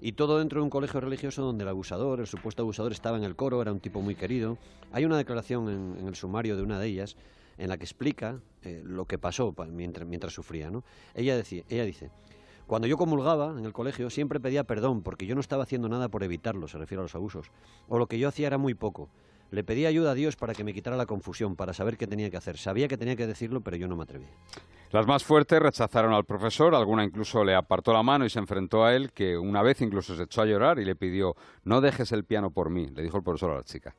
Y 0.00 0.12
todo 0.12 0.38
dentro 0.38 0.60
de 0.60 0.64
un 0.64 0.70
colegio 0.70 1.00
religioso 1.00 1.42
donde 1.42 1.64
el 1.64 1.68
abusador, 1.68 2.20
el 2.20 2.26
supuesto 2.26 2.62
abusador, 2.62 2.92
estaba 2.92 3.16
en 3.16 3.24
el 3.24 3.36
coro, 3.36 3.62
era 3.62 3.72
un 3.72 3.80
tipo 3.80 4.00
muy 4.00 4.14
querido. 4.14 4.58
Hay 4.92 5.04
una 5.04 5.16
declaración 5.16 5.96
en, 5.98 6.06
el 6.06 6.14
sumario 6.14 6.56
de 6.56 6.62
una 6.62 6.78
de 6.78 6.86
ellas 6.86 7.16
en 7.56 7.68
la 7.68 7.76
que 7.76 7.84
explica 7.84 8.40
eh, 8.62 8.82
lo 8.84 9.06
que 9.06 9.18
pasó 9.18 9.54
mientras, 9.70 10.06
mientras 10.06 10.32
sufría. 10.32 10.70
¿no? 10.70 10.84
Ella, 11.14 11.36
decía, 11.36 11.64
ella 11.68 11.84
dice, 11.84 12.10
cuando 12.66 12.88
yo 12.88 12.96
comulgaba 12.96 13.54
en 13.58 13.64
el 13.64 13.72
colegio 13.72 14.08
siempre 14.08 14.40
pedía 14.40 14.64
perdón 14.64 15.02
porque 15.02 15.26
yo 15.26 15.34
no 15.34 15.40
estaba 15.40 15.64
haciendo 15.64 15.88
nada 15.88 16.08
por 16.08 16.22
evitarlo, 16.22 16.66
se 16.66 16.78
refiere 16.78 17.00
a 17.00 17.04
los 17.04 17.14
abusos. 17.14 17.50
O 17.88 17.98
lo 17.98 18.06
que 18.06 18.18
yo 18.18 18.28
hacía 18.28 18.46
era 18.46 18.58
muy 18.58 18.74
poco. 18.74 19.08
Le 19.54 19.62
pedí 19.62 19.86
ayuda 19.86 20.10
a 20.10 20.14
Dios 20.14 20.34
para 20.34 20.52
que 20.52 20.64
me 20.64 20.74
quitara 20.74 20.96
la 20.96 21.06
confusión, 21.06 21.54
para 21.54 21.72
saber 21.72 21.96
qué 21.96 22.08
tenía 22.08 22.28
que 22.28 22.36
hacer. 22.36 22.58
Sabía 22.58 22.88
que 22.88 22.98
tenía 22.98 23.14
que 23.14 23.24
decirlo, 23.24 23.60
pero 23.60 23.76
yo 23.76 23.86
no 23.86 23.94
me 23.94 24.02
atreví. 24.02 24.26
Las 24.90 25.06
más 25.06 25.22
fuertes 25.22 25.60
rechazaron 25.60 26.12
al 26.12 26.24
profesor, 26.24 26.74
alguna 26.74 27.04
incluso 27.04 27.44
le 27.44 27.54
apartó 27.54 27.92
la 27.92 28.02
mano 28.02 28.24
y 28.24 28.30
se 28.30 28.40
enfrentó 28.40 28.84
a 28.84 28.94
él, 28.96 29.12
que 29.12 29.38
una 29.38 29.62
vez 29.62 29.80
incluso 29.80 30.16
se 30.16 30.24
echó 30.24 30.42
a 30.42 30.46
llorar 30.46 30.80
y 30.80 30.84
le 30.84 30.96
pidió, 30.96 31.36
no 31.62 31.80
dejes 31.80 32.10
el 32.10 32.24
piano 32.24 32.50
por 32.50 32.68
mí, 32.68 32.88
le 32.88 33.02
dijo 33.02 33.16
el 33.16 33.22
profesor 33.22 33.52
a 33.52 33.56
la 33.56 33.62
chica. 33.62 33.94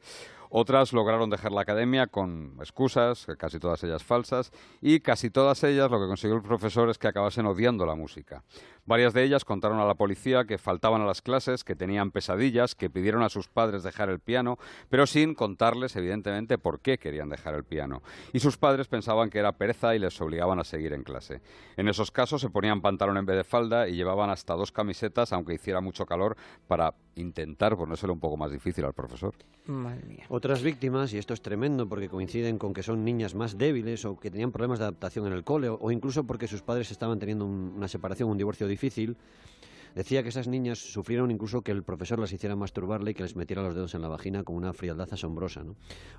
Otras 0.50 0.94
lograron 0.94 1.30
dejar 1.30 1.52
la 1.52 1.62
academia 1.62 2.08
con 2.08 2.56
excusas, 2.60 3.28
casi 3.38 3.60
todas 3.60 3.84
ellas 3.84 4.04
falsas, 4.04 4.52
y 4.82 5.00
casi 5.00 5.30
todas 5.30 5.64
ellas 5.64 5.90
lo 5.92 6.00
que 6.00 6.08
consiguió 6.08 6.36
el 6.38 6.44
profesor 6.44 6.90
es 6.90 6.98
que 6.98 7.08
acabasen 7.08 7.46
odiando 7.46 7.86
la 7.86 7.96
música. 7.96 8.44
Varias 8.86 9.14
de 9.14 9.24
ellas 9.24 9.46
contaron 9.46 9.80
a 9.80 9.86
la 9.86 9.96
policía 9.96 10.46
que 10.46 10.58
faltaban 10.60 11.02
a 11.02 11.06
las 11.06 11.22
clases, 11.22 11.64
que 11.64 11.76
tenían 11.76 12.12
pesadillas, 12.12 12.76
que 12.76 12.90
pidieron 12.90 13.24
a 13.24 13.30
sus 13.30 13.48
padres 13.48 13.82
dejar 13.82 14.10
el 14.10 14.20
piano, 14.20 14.60
pero 14.90 15.08
sin 15.08 15.34
contarles, 15.34 15.96
evidentemente, 15.96 16.58
por 16.58 16.80
qué 16.80 17.00
querían 17.00 17.30
dejar 17.30 17.56
el 17.56 17.64
piano. 17.64 18.04
Y 18.32 18.40
sus 18.40 18.58
padres 18.58 18.88
pensaban 18.88 19.30
que 19.30 19.40
era 19.40 19.54
pereza 19.54 19.96
y 19.96 20.00
les 20.00 20.20
obligaban 20.22 20.60
a 20.60 20.64
seguir 20.64 20.94
en 20.94 21.04
clase. 21.04 21.42
En 21.78 21.88
esos 21.88 22.12
casos 22.12 22.42
se 22.42 22.50
ponían 22.50 22.82
pantalón 22.82 23.18
en 23.18 23.26
vez 23.26 23.38
de 23.38 23.44
falda 23.44 23.88
y 23.88 23.96
llevaban 23.96 24.30
hasta 24.30 24.54
dos 24.54 24.72
camisetas, 24.72 25.34
aunque 25.34 25.56
hiciera 25.56 25.82
mucho 25.82 26.06
calor, 26.06 26.38
para 26.68 26.94
intentar 27.16 27.76
ponérselo 27.76 28.14
un 28.14 28.20
poco 28.20 28.38
más 28.38 28.52
difícil 28.52 28.86
al 28.86 28.94
profesor. 28.94 29.34
Otras 30.30 30.62
víctimas, 30.62 31.14
y 31.14 31.18
esto 31.18 31.34
es 31.34 31.42
tremendo 31.42 31.88
porque 31.88 32.10
coinciden 32.10 32.58
con 32.58 32.74
que 32.74 32.84
son 32.84 33.04
niñas 33.04 33.36
más 33.36 33.58
débiles 33.58 34.06
o 34.06 34.20
que 34.20 34.30
tenían 34.30 34.52
problemas 34.52 34.80
de 34.80 34.86
adaptación 34.86 35.28
en 35.28 35.34
el 35.34 35.44
cole 35.44 35.70
o, 35.70 35.92
incluso 35.92 36.26
porque 36.26 36.48
sus 36.48 36.62
padres 36.62 36.92
estaban 36.92 37.20
teniendo 37.20 37.46
una 37.46 37.88
separación, 37.88 38.30
un 38.30 38.38
divorcio 38.38 38.68
difícil, 38.68 39.18
decía 39.96 40.24
que 40.24 40.30
esas 40.30 40.48
niñas 40.48 40.78
sufrieron 40.80 41.32
incluso 41.32 41.62
que 41.62 41.72
el 41.72 41.84
profesor 41.84 42.20
las 42.20 42.34
hiciera 42.34 42.56
masturbarle 42.56 43.12
y 43.12 43.14
que 43.14 43.24
les 43.24 43.36
metiera 43.36 43.64
los 43.64 43.74
dedos 43.74 43.96
en 43.96 44.02
la 44.02 44.10
vagina 44.10 44.44
con 44.44 44.56
una 44.56 44.74
frialdad 44.74 45.08
asombrosa. 45.12 45.64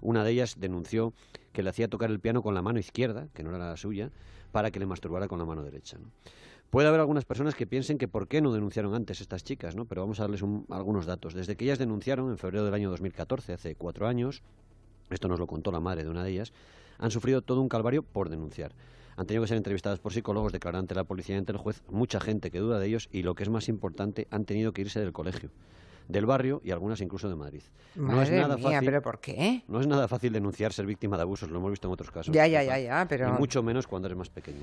Una 0.00 0.24
de 0.24 0.32
ellas 0.32 0.56
denunció 0.58 1.12
que 1.52 1.62
le 1.62 1.70
hacía 1.70 1.88
tocar 1.88 2.10
el 2.10 2.20
piano 2.20 2.42
con 2.42 2.54
la 2.54 2.62
mano 2.62 2.78
izquierda, 2.78 3.28
que 3.34 3.42
no 3.42 3.50
era 3.50 3.58
la 3.58 3.76
suya, 3.76 4.10
para 4.50 4.70
que 4.70 4.80
le 4.80 4.86
masturbara 4.86 5.28
con 5.28 5.38
la 5.38 5.44
mano 5.44 5.62
derecha. 5.62 5.98
Puede 6.70 6.88
haber 6.88 7.00
algunas 7.00 7.24
personas 7.24 7.54
que 7.54 7.66
piensen 7.66 7.96
que 7.96 8.08
por 8.08 8.28
qué 8.28 8.40
no 8.40 8.52
denunciaron 8.52 8.94
antes 8.94 9.20
estas 9.20 9.44
chicas, 9.44 9.76
¿no? 9.76 9.84
pero 9.84 10.02
vamos 10.02 10.18
a 10.20 10.24
darles 10.24 10.42
algunos 10.70 11.06
datos. 11.06 11.32
Desde 11.34 11.56
que 11.56 11.64
ellas 11.64 11.78
denunciaron 11.78 12.30
en 12.30 12.38
febrero 12.38 12.64
del 12.64 12.74
año 12.74 12.90
2014, 12.90 13.52
hace 13.52 13.74
cuatro 13.76 14.06
años, 14.08 14.42
esto 15.10 15.28
nos 15.28 15.38
lo 15.38 15.46
contó 15.46 15.70
la 15.70 15.80
madre 15.80 16.04
de 16.04 16.10
una 16.10 16.24
de 16.24 16.30
ellas, 16.30 16.52
han 16.98 17.10
sufrido 17.10 17.42
todo 17.42 17.60
un 17.60 17.68
calvario 17.68 18.02
por 18.02 18.28
denunciar. 18.28 18.72
Han 19.16 19.26
tenido 19.26 19.44
que 19.44 19.48
ser 19.48 19.56
entrevistadas 19.56 19.98
por 20.00 20.12
psicólogos, 20.12 20.52
declarar 20.52 20.80
ante 20.80 20.94
la 20.94 21.04
policía 21.04 21.36
y 21.36 21.38
ante 21.38 21.52
el 21.52 21.58
juez, 21.58 21.82
mucha 21.88 22.20
gente 22.20 22.50
que 22.50 22.58
duda 22.58 22.78
de 22.78 22.86
ellos 22.86 23.08
y 23.12 23.22
lo 23.22 23.34
que 23.34 23.44
es 23.44 23.48
más 23.48 23.68
importante, 23.68 24.26
han 24.30 24.44
tenido 24.44 24.72
que 24.72 24.82
irse 24.82 25.00
del 25.00 25.12
colegio 25.12 25.50
del 26.08 26.26
barrio 26.26 26.60
y 26.64 26.70
algunas 26.70 27.00
incluso 27.00 27.28
de 27.28 27.34
Madrid. 27.34 27.62
no 27.96 28.22
es 28.22 28.30
nada 28.30 28.56
fácil, 28.56 28.78
pero 28.84 29.02
¿por 29.02 29.18
qué? 29.18 29.64
No 29.66 29.80
es 29.80 29.86
nada 29.86 30.06
fácil 30.06 30.32
denunciar 30.32 30.72
ser 30.72 30.86
víctima 30.86 31.16
de 31.16 31.22
abusos, 31.22 31.50
lo 31.50 31.58
hemos 31.58 31.70
visto 31.70 31.88
en 31.88 31.92
otros 31.92 32.10
casos. 32.10 32.34
Ya, 32.34 32.46
ya, 32.46 32.62
ya, 32.62 32.78
ya, 32.78 33.06
pero... 33.08 33.28
Y 33.28 33.32
mucho 33.32 33.62
menos 33.62 33.86
cuando 33.86 34.06
eres 34.06 34.16
más 34.16 34.28
pequeño 34.28 34.60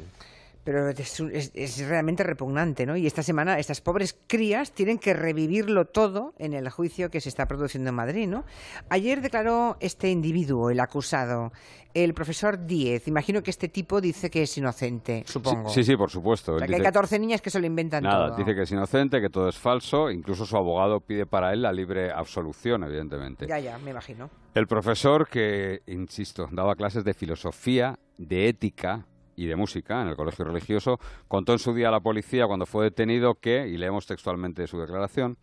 pero 0.64 0.90
es, 0.90 1.88
realmente 1.88 2.24
repugnante, 2.24 2.86
¿no? 2.86 2.96
Y 2.96 3.06
esta 3.06 3.24
semana 3.24 3.60
estas 3.60 3.82
pobres 3.82 4.18
crías 4.28 4.72
tienen 4.72 4.98
que 4.98 5.14
revivirlo 5.14 5.86
todo 5.86 6.34
en 6.38 6.54
el 6.54 6.70
juicio 6.70 7.10
que 7.10 7.20
se 7.20 7.30
está 7.30 7.48
produciendo 7.48 7.90
en 7.90 7.96
Madrid, 7.96 8.28
¿no? 8.28 8.46
Ayer 8.90 9.22
declaró 9.22 9.78
este 9.80 10.10
individuo, 10.10 10.70
el 10.70 10.80
acusado, 10.80 11.52
el 11.94 12.14
profesor 12.14 12.66
Díez. 12.66 13.08
Imagino 13.08 13.44
que 13.44 13.52
este 13.52 13.68
tipo 13.68 14.02
dice 14.02 14.30
que 14.30 14.44
es 14.44 14.58
inocente, 14.58 15.24
supongo. 15.28 15.70
Sí, 15.70 15.84
sí, 15.84 15.96
por 15.96 16.10
supuesto. 16.10 16.58
que 16.58 16.76
hay 16.76 16.82
14 16.82 17.20
niñas 17.20 17.42
que 17.42 17.50
se 17.50 17.60
lo 17.60 17.66
inventan 17.66 18.04
Nada, 18.04 18.36
dice 18.36 18.56
que 18.56 18.64
es 18.64 18.72
inocente, 18.72 19.22
que 19.22 19.30
todo 19.30 19.50
es 19.50 19.58
falso. 19.58 20.10
Incluso 20.10 20.46
su 20.46 20.56
abogado 20.56 21.02
pide 21.02 21.26
para 21.26 21.54
él 21.54 21.62
la 21.62 21.72
libre 21.72 22.12
absolución, 22.12 22.84
evidentemente. 22.84 23.48
Ya, 23.48 23.60
ya, 23.60 23.78
me 23.78 23.92
imagino. 23.92 24.30
El 24.54 24.68
profesor 24.68 25.28
que, 25.28 25.82
insisto, 25.88 26.48
daba 26.52 26.76
clases 26.76 27.04
de 27.04 27.14
filosofía, 27.14 28.00
de 28.18 28.50
ética, 28.50 29.06
y 29.36 29.46
de 29.46 29.56
música 29.56 30.02
en 30.02 30.10
el 30.10 30.16
colegio 30.16 30.46
religioso, 30.46 31.00
contó 31.28 31.54
en 31.54 31.60
su 31.60 31.74
día 31.74 31.90
a 31.90 31.92
la 31.92 32.00
policía 32.00 32.48
cuando 32.48 32.66
fue 32.66 32.86
detenido 32.86 33.36
que, 33.36 33.68
y 33.68 33.78
leemos 33.78 34.06
textualmente 34.06 34.68
su 34.68 34.80
declaración, 34.80 35.38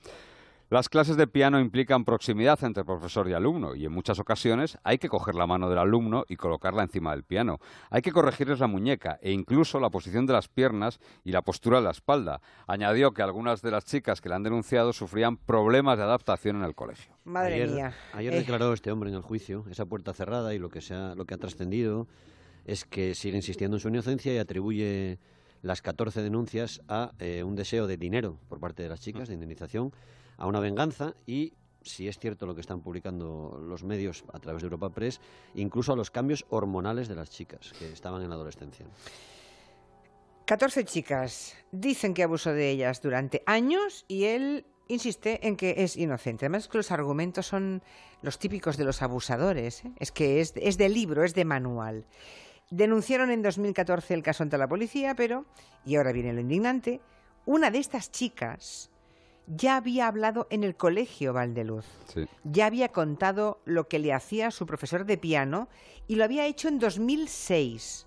las 0.71 0.89
clases 0.89 1.17
de 1.17 1.27
piano 1.27 1.59
implican 1.59 2.05
proximidad 2.05 2.63
entre 2.63 2.85
profesor 2.85 3.29
y 3.29 3.33
alumno 3.33 3.75
y 3.75 3.87
en 3.87 3.93
muchas 3.93 4.21
ocasiones 4.21 4.79
hay 4.85 4.99
que 4.99 5.09
coger 5.09 5.35
la 5.35 5.49
mano 5.49 5.69
del 5.69 5.81
alumno 5.81 6.25
y 6.29 6.37
colocarla 6.37 6.85
encima 6.85 7.11
del 7.11 7.25
piano. 7.25 7.59
Hay 7.91 8.03
que 8.03 8.13
corregirles 8.13 8.61
la 8.61 8.69
muñeca 8.69 9.19
e 9.21 9.33
incluso 9.33 9.81
la 9.81 9.91
posición 9.91 10.27
de 10.27 10.33
las 10.33 10.47
piernas 10.47 11.01
y 11.25 11.33
la 11.33 11.43
postura 11.43 11.79
de 11.79 11.87
la 11.87 11.91
espalda. 11.91 12.41
Añadió 12.69 13.11
que 13.11 13.23
algunas 13.23 13.63
de 13.63 13.73
las 13.73 13.85
chicas 13.85 14.21
que 14.21 14.29
le 14.29 14.37
han 14.37 14.45
denunciado 14.45 14.93
sufrían 14.93 15.39
problemas 15.39 15.99
de 15.99 16.05
adaptación 16.05 16.55
en 16.59 16.63
el 16.63 16.77
colegio. 16.77 17.17
Madre 17.25 17.55
ayer, 17.55 17.71
mía. 17.71 17.95
Ayer 18.13 18.33
eh. 18.33 18.39
declaró 18.39 18.73
este 18.73 18.93
hombre 18.93 19.11
en 19.11 19.17
el 19.17 19.23
juicio, 19.23 19.65
esa 19.73 19.87
puerta 19.87 20.13
cerrada 20.15 20.55
y 20.55 20.61
lo 20.61 20.69
que, 20.69 20.81
sea, 20.83 21.17
lo 21.17 21.25
que 21.25 21.35
ha 21.35 21.39
trascendido 21.39 22.07
es 22.65 22.85
que 22.85 23.15
sigue 23.15 23.37
insistiendo 23.37 23.77
en 23.77 23.81
su 23.81 23.89
inocencia 23.89 24.33
y 24.35 24.39
atribuye 24.39 25.19
las 25.63 25.83
14 25.83 26.23
denuncias 26.23 26.81
a 26.89 27.13
eh, 27.19 27.43
un 27.43 27.55
deseo 27.55 27.87
de 27.87 27.97
dinero 27.97 28.39
por 28.49 28.61
parte 28.61 28.83
de 28.83 28.89
las 28.89 29.01
chicas, 29.01 29.29
de 29.29 29.35
indemnización, 29.35 29.93
a 30.39 30.47
una 30.47 30.61
venganza 30.61 31.15
y, 31.27 31.53
si 31.83 32.09
es 32.09 32.19
cierto 32.19 32.47
lo 32.47 32.55
que 32.55 32.61
están 32.61 32.81
publicando 32.81 33.61
los 33.63 33.85
medios 33.85 34.25
a 34.33 34.39
través 34.39 34.63
de 34.63 34.67
Europa 34.67 34.91
Press, 34.91 35.21
incluso 35.55 35.93
a 35.93 35.97
los 35.97 36.11
cambios 36.11 36.47
hormonales 36.49 37.09
de 37.09 37.15
las 37.15 37.31
chicas 37.31 37.73
que 37.79 37.93
estaban 37.93 38.23
en 38.23 38.31
la 38.31 38.37
adolescencia. 38.37 38.87
14 40.47 40.85
chicas 40.85 41.55
dicen 41.71 42.13
que 42.13 42.25
abusó 42.25 42.53
de 42.53 42.71
ellas 42.71 43.01
durante 43.01 43.43
años 43.47 44.05
y 44.09 44.25
él 44.25 44.67
insiste 44.89 45.47
en 45.47 45.57
que 45.57 45.75
es 45.79 45.97
inocente. 45.97 46.47
Además, 46.47 46.67
que 46.67 46.79
los 46.79 46.91
argumentos 46.91 47.47
son 47.47 47.83
los 48.23 48.39
típicos 48.39 48.77
de 48.77 48.85
los 48.85 49.03
abusadores. 49.03 49.85
¿eh? 49.85 49.93
Es 49.99 50.11
que 50.11 50.41
es, 50.41 50.53
es 50.57 50.77
de 50.77 50.89
libro, 50.89 51.23
es 51.23 51.35
de 51.35 51.45
manual. 51.45 52.05
Denunciaron 52.71 53.31
en 53.31 53.43
2014 53.43 54.15
el 54.15 54.23
caso 54.23 54.45
ante 54.45 54.57
la 54.57 54.69
policía, 54.69 55.15
pero, 55.17 55.45
y 55.85 55.97
ahora 55.97 56.13
viene 56.13 56.33
lo 56.33 56.41
indignante, 56.41 57.01
una 57.45 57.71
de 57.71 57.79
estas 57.79 58.13
chicas 58.13 58.91
ya 59.49 59.77
había 59.77 60.07
hablado 60.07 60.47
en 60.51 60.63
el 60.63 60.77
colegio 60.77 61.33
Valdeluz. 61.33 61.85
Ya 62.45 62.67
había 62.67 62.91
contado 62.91 63.61
lo 63.65 63.89
que 63.89 63.99
le 63.99 64.13
hacía 64.13 64.53
su 64.53 64.67
profesor 64.67 65.05
de 65.05 65.19
piano 65.19 65.69
y 66.07 66.15
lo 66.15 66.23
había 66.23 66.47
hecho 66.47 66.69
en 66.69 66.79
2006. 66.79 68.07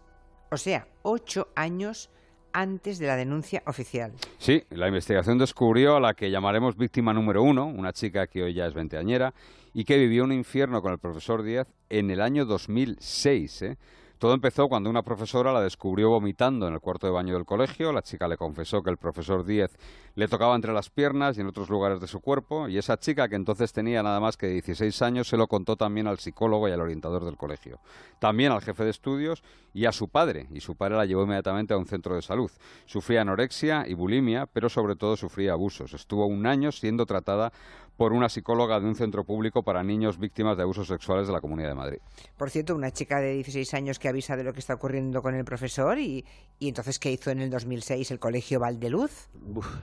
O 0.50 0.58
sea, 0.58 0.88
ocho 1.02 1.50
años 1.56 2.10
antes 2.54 3.00
de 3.00 3.08
la 3.08 3.18
denuncia 3.18 3.64
oficial. 3.66 4.14
Sí, 4.38 4.64
la 4.70 4.88
investigación 4.88 5.38
descubrió 5.38 5.98
a 5.98 6.00
la 6.00 6.14
que 6.14 6.30
llamaremos 6.30 6.78
víctima 6.78 7.12
número 7.12 7.44
uno, 7.44 7.66
una 7.66 7.92
chica 7.92 8.28
que 8.28 8.44
hoy 8.44 8.54
ya 8.54 8.68
es 8.68 8.74
veinteañera 8.74 9.34
y 9.74 9.84
que 9.84 9.98
vivió 9.98 10.24
un 10.24 10.32
infierno 10.32 10.82
con 10.82 10.94
el 10.94 11.00
profesor 11.00 11.44
Díaz 11.44 11.68
en 11.90 12.12
el 12.12 12.22
año 12.22 12.46
2006. 12.46 13.62
¿eh? 13.64 13.78
Todo 14.24 14.36
empezó 14.36 14.70
cuando 14.70 14.90
una 14.90 15.04
profesora 15.04 15.52
la 15.52 15.60
descubrió 15.60 16.10
vomitando 16.10 16.66
en 16.66 16.74
el 16.74 16.80
cuarto 16.80 17.06
de 17.08 17.12
baño 17.12 17.34
del 17.34 17.44
colegio. 17.44 17.92
La 17.92 18.04
chica 18.04 18.26
le 18.26 18.38
confesó 18.38 18.82
que 18.82 18.90
el 18.90 18.96
profesor 18.96 19.44
Díez 19.44 19.78
le 20.16 20.30
tocaba 20.30 20.56
entre 20.56 20.72
las 20.72 20.90
piernas 20.90 21.38
y 21.38 21.42
en 21.42 21.48
otros 21.48 21.70
lugares 21.70 22.00
de 22.00 22.08
su 22.08 22.22
cuerpo. 22.22 22.70
Y 22.70 22.78
esa 22.78 22.98
chica, 22.98 23.28
que 23.28 23.36
entonces 23.36 23.74
tenía 23.74 24.02
nada 24.02 24.22
más 24.22 24.38
que 24.38 24.48
16 24.48 25.02
años, 25.02 25.28
se 25.28 25.36
lo 25.36 25.48
contó 25.48 25.76
también 25.76 26.08
al 26.08 26.20
psicólogo 26.20 26.70
y 26.70 26.72
al 26.72 26.80
orientador 26.80 27.26
del 27.26 27.36
colegio. 27.36 27.82
También 28.20 28.54
al 28.54 28.62
jefe 28.62 28.86
de 28.86 28.92
estudios 28.92 29.44
y 29.74 29.86
a 29.86 29.92
su 29.92 30.08
padre. 30.08 30.48
Y 30.52 30.62
su 30.62 30.76
padre 30.76 30.96
la 30.96 31.06
llevó 31.06 31.24
inmediatamente 31.24 31.74
a 31.74 31.78
un 31.78 31.86
centro 31.86 32.16
de 32.16 32.22
salud. 32.22 32.52
Sufría 32.86 33.22
anorexia 33.22 33.86
y 33.88 33.94
bulimia, 33.94 34.46
pero 34.46 34.70
sobre 34.70 34.96
todo 34.96 35.18
sufría 35.18 35.54
abusos. 35.54 35.94
Estuvo 35.94 36.28
un 36.28 36.46
año 36.46 36.72
siendo 36.72 37.06
tratada 37.06 37.52
por 37.98 38.12
una 38.12 38.28
psicóloga 38.28 38.80
de 38.80 38.88
un 38.88 38.96
centro 38.96 39.24
público 39.24 39.64
para 39.64 39.84
niños 39.84 40.18
víctimas 40.18 40.58
de 40.58 40.64
abusos 40.64 40.88
sexuales 40.88 41.28
de 41.28 41.34
la 41.34 41.42
Comunidad 41.42 41.70
de 41.70 41.76
Madrid. 41.76 41.98
Por 42.38 42.50
cierto, 42.50 42.76
una 42.76 42.92
chica 42.92 43.20
de 43.20 43.34
16 43.34 43.74
años 43.76 44.00
que 44.00 44.10
avisa 44.10 44.36
de 44.36 44.44
lo 44.44 44.54
que 44.54 44.60
está 44.60 44.74
ocurriendo 44.74 45.22
con 45.22 45.36
el 45.36 45.46
profesor 45.46 46.00
y, 46.00 46.26
y 46.60 46.70
entonces 46.70 46.98
¿qué 46.98 47.12
hizo 47.12 47.30
en 47.30 47.40
el 47.42 47.50
2006 47.50 48.10
el 48.12 48.20
Colegio 48.20 48.60
Valdeluz? 48.60 49.30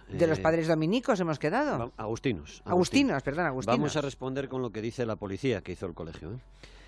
de 0.09 0.27
los 0.27 0.39
eh, 0.39 0.43
padres 0.43 0.67
dominicos 0.67 1.21
hemos 1.21 1.39
quedado. 1.39 1.93
Agustinos. 1.97 2.63
Agustinos, 2.65 3.23
perdón, 3.23 3.47
Agustinos. 3.47 3.79
Vamos 3.79 3.97
a 3.97 4.01
responder 4.01 4.49
con 4.49 4.63
lo 4.63 4.71
que 4.71 4.83
dice 4.83 5.07
la 5.07 5.17
policía 5.17 5.63
que 5.63 5.73
hizo 5.73 5.87
el 5.87 5.95
colegio. 5.95 6.33
¿eh? 6.33 6.39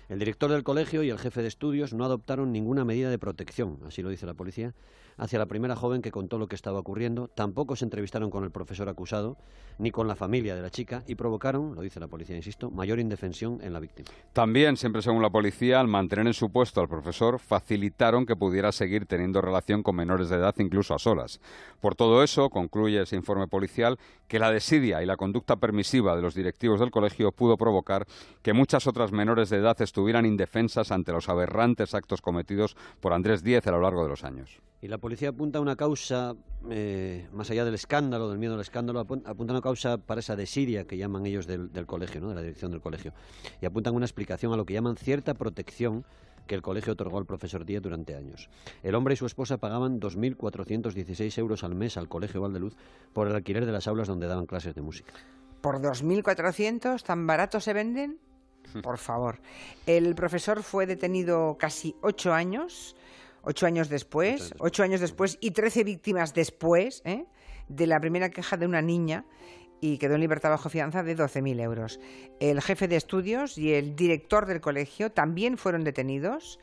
El 0.09 0.19
director 0.19 0.51
del 0.51 0.63
colegio 0.63 1.03
y 1.03 1.09
el 1.09 1.17
jefe 1.17 1.41
de 1.41 1.47
estudios 1.47 1.93
no 1.93 2.03
adoptaron 2.05 2.51
ninguna 2.51 2.85
medida 2.85 3.09
de 3.09 3.17
protección, 3.17 3.79
así 3.85 4.01
lo 4.01 4.09
dice 4.09 4.25
la 4.25 4.33
policía, 4.33 4.73
hacia 5.17 5.39
la 5.39 5.45
primera 5.45 5.75
joven 5.75 6.01
que 6.01 6.11
contó 6.11 6.37
lo 6.37 6.47
que 6.47 6.55
estaba 6.55 6.79
ocurriendo, 6.79 7.27
tampoco 7.27 7.75
se 7.75 7.85
entrevistaron 7.85 8.29
con 8.29 8.43
el 8.43 8.51
profesor 8.51 8.89
acusado 8.89 9.37
ni 9.77 9.91
con 9.91 10.07
la 10.07 10.15
familia 10.15 10.55
de 10.55 10.61
la 10.61 10.69
chica 10.69 11.03
y 11.07 11.15
provocaron, 11.15 11.75
lo 11.75 11.81
dice 11.81 11.99
la 11.99 12.07
policía, 12.07 12.35
insisto, 12.35 12.69
mayor 12.69 12.99
indefensión 12.99 13.59
en 13.61 13.73
la 13.73 13.79
víctima. 13.79 14.09
También, 14.33 14.77
siempre 14.77 15.01
según 15.01 15.21
la 15.21 15.29
policía, 15.29 15.79
al 15.79 15.87
mantener 15.87 16.27
en 16.27 16.33
su 16.33 16.51
puesto 16.51 16.81
al 16.81 16.87
profesor, 16.87 17.39
facilitaron 17.39 18.25
que 18.25 18.35
pudiera 18.35 18.71
seguir 18.71 19.05
teniendo 19.05 19.41
relación 19.41 19.83
con 19.83 19.95
menores 19.95 20.29
de 20.29 20.37
edad, 20.37 20.55
incluso 20.59 20.93
a 20.93 20.99
solas. 20.99 21.39
Por 21.81 21.95
todo 21.95 22.23
eso, 22.23 22.49
concluye 22.49 23.01
ese 23.01 23.15
informe 23.15 23.47
policial, 23.47 23.97
que 24.27 24.39
la 24.39 24.51
desidia 24.51 25.01
y 25.01 25.05
la 25.05 25.17
conducta 25.17 25.57
permisiva 25.57 26.15
de 26.15 26.21
los 26.21 26.35
directivos 26.35 26.79
del 26.79 26.91
colegio 26.91 27.31
pudo 27.31 27.57
provocar 27.57 28.05
que 28.41 28.53
muchas 28.53 28.87
otras 28.87 29.11
menores 29.11 29.49
de 29.49 29.57
edad 29.57 29.81
estuvieran 29.81 30.25
indefensas 30.25 30.91
ante 30.91 31.11
los 31.11 31.29
aberrantes 31.29 31.93
actos 31.93 32.21
cometidos 32.21 32.75
por 32.99 33.13
Andrés 33.13 33.43
Díez 33.43 33.65
a 33.67 33.71
lo 33.71 33.81
largo 33.81 34.03
de 34.03 34.09
los 34.09 34.23
años. 34.23 34.61
Y 34.83 34.89
la 34.89 34.97
policía 34.97 35.29
apunta 35.29 35.59
a 35.59 35.61
una 35.61 35.77
causa, 35.77 36.35
eh, 36.69 37.25
más 37.31 37.49
allá 37.49 37.63
del 37.63 37.73
escándalo, 37.73 38.27
del 38.27 38.37
miedo 38.37 38.55
al 38.55 38.59
escándalo, 38.59 38.99
apunta 38.99 39.31
una 39.31 39.61
causa 39.61 39.97
para 39.97 40.19
esa 40.19 40.35
desidia 40.35 40.83
que 40.85 40.97
llaman 40.97 41.25
ellos 41.25 41.47
del, 41.47 41.69
colegio, 41.85 42.19
¿no? 42.19 42.27
de 42.27 42.35
la 42.35 42.41
dirección 42.41 42.69
del 42.69 42.81
colegio. 42.81 43.13
Y 43.61 43.65
apuntan 43.65 43.95
una 43.95 44.05
explicación 44.05 44.51
a 44.51 44.57
lo 44.57 44.65
que 44.65 44.73
llaman 44.73 44.97
cierta 44.97 45.35
protección 45.35 46.03
que 46.47 46.55
el 46.55 46.61
colegio 46.61 46.91
otorgó 46.91 47.17
al 47.17 47.25
profesor 47.25 47.63
Díaz 47.63 47.81
durante 47.81 48.13
años. 48.13 48.49
El 48.83 48.95
hombre 48.95 49.13
y 49.13 49.17
su 49.17 49.25
esposa 49.25 49.55
pagaban 49.55 50.01
2.416 50.01 51.37
euros 51.37 51.63
al 51.63 51.75
mes 51.75 51.95
al 51.95 52.09
colegio 52.09 52.41
Valdeluz 52.41 52.75
por 53.13 53.29
el 53.29 53.35
alquiler 53.35 53.65
de 53.65 53.71
las 53.71 53.87
aulas 53.87 54.09
donde 54.09 54.27
daban 54.27 54.47
clases 54.47 54.75
de 54.75 54.81
música. 54.81 55.13
¿Por 55.61 55.81
2.400 55.81 57.01
tan 57.03 57.25
baratos 57.25 57.63
se 57.63 57.71
venden? 57.71 58.19
Por 58.81 58.97
favor. 58.97 59.39
El 59.85 60.13
profesor 60.13 60.61
fue 60.61 60.85
detenido 60.85 61.55
casi 61.57 61.95
ocho 62.01 62.33
años 62.33 62.97
Ocho 63.43 63.65
años 63.65 63.89
después, 63.89 64.53
ocho 64.59 64.83
años 64.83 65.01
después 65.01 65.37
y 65.41 65.51
trece 65.51 65.83
víctimas 65.83 66.33
después 66.33 67.01
¿eh? 67.05 67.25
de 67.67 67.87
la 67.87 67.99
primera 67.99 68.29
queja 68.29 68.55
de 68.55 68.65
una 68.65 68.81
niña 68.81 69.25
y 69.81 69.97
quedó 69.97 70.15
en 70.15 70.21
libertad 70.21 70.49
bajo 70.49 70.69
fianza 70.69 71.03
de 71.03 71.17
12.000 71.17 71.59
euros. 71.59 71.99
El 72.39 72.61
jefe 72.61 72.87
de 72.87 72.95
estudios 72.95 73.57
y 73.57 73.73
el 73.73 73.97
director 73.97 74.45
del 74.45 74.61
colegio 74.61 75.11
también 75.11 75.57
fueron 75.57 75.83
detenidos 75.83 76.57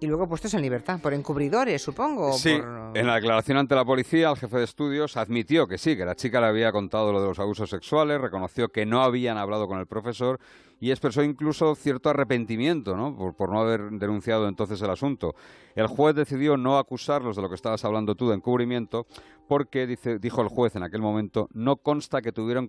y 0.00 0.06
luego 0.06 0.28
puestos 0.28 0.52
en 0.54 0.62
libertad, 0.62 1.00
por 1.00 1.14
encubridores, 1.14 1.82
supongo. 1.82 2.32
Sí, 2.32 2.50
en 2.52 3.06
la 3.06 3.14
declaración 3.14 3.58
ante 3.58 3.74
la 3.74 3.84
policía, 3.84 4.30
el 4.30 4.36
jefe 4.36 4.58
de 4.58 4.64
estudios 4.64 5.16
admitió 5.16 5.66
que 5.66 5.78
sí, 5.78 5.96
que 5.96 6.04
la 6.04 6.14
chica 6.14 6.40
le 6.40 6.46
había 6.46 6.72
contado 6.72 7.12
lo 7.12 7.20
de 7.20 7.28
los 7.28 7.38
abusos 7.38 7.70
sexuales, 7.70 8.20
reconoció 8.20 8.68
que 8.68 8.84
no 8.86 9.02
habían 9.02 9.38
hablado 9.38 9.66
con 9.66 9.78
el 9.78 9.86
profesor 9.86 10.40
y 10.84 10.90
expresó 10.90 11.22
incluso 11.22 11.74
cierto 11.76 12.10
arrepentimiento 12.10 12.94
¿no? 12.94 13.16
Por, 13.16 13.48
no 13.48 13.58
haber 13.58 13.88
denunciado 13.92 14.48
entonces 14.48 14.82
el 14.82 14.90
asunto. 14.90 15.34
El 15.74 15.86
juez 15.86 16.14
decidió 16.14 16.58
no 16.58 16.76
acusarlos 16.76 17.36
de 17.36 17.40
lo 17.42 17.48
que 17.48 17.54
estabas 17.54 17.86
hablando 17.86 18.16
tú 18.16 18.28
de 18.28 18.34
encubrimiento 18.34 19.06
porque, 19.48 19.86
dice, 19.86 20.18
dijo 20.18 20.40
el 20.40 20.48
juez 20.48 20.76
en 20.76 20.82
aquel 20.82 21.00
momento, 21.00 21.48
no 21.52 21.76
consta 21.76 22.22
que 22.22 22.32
tuvieran, 22.32 22.68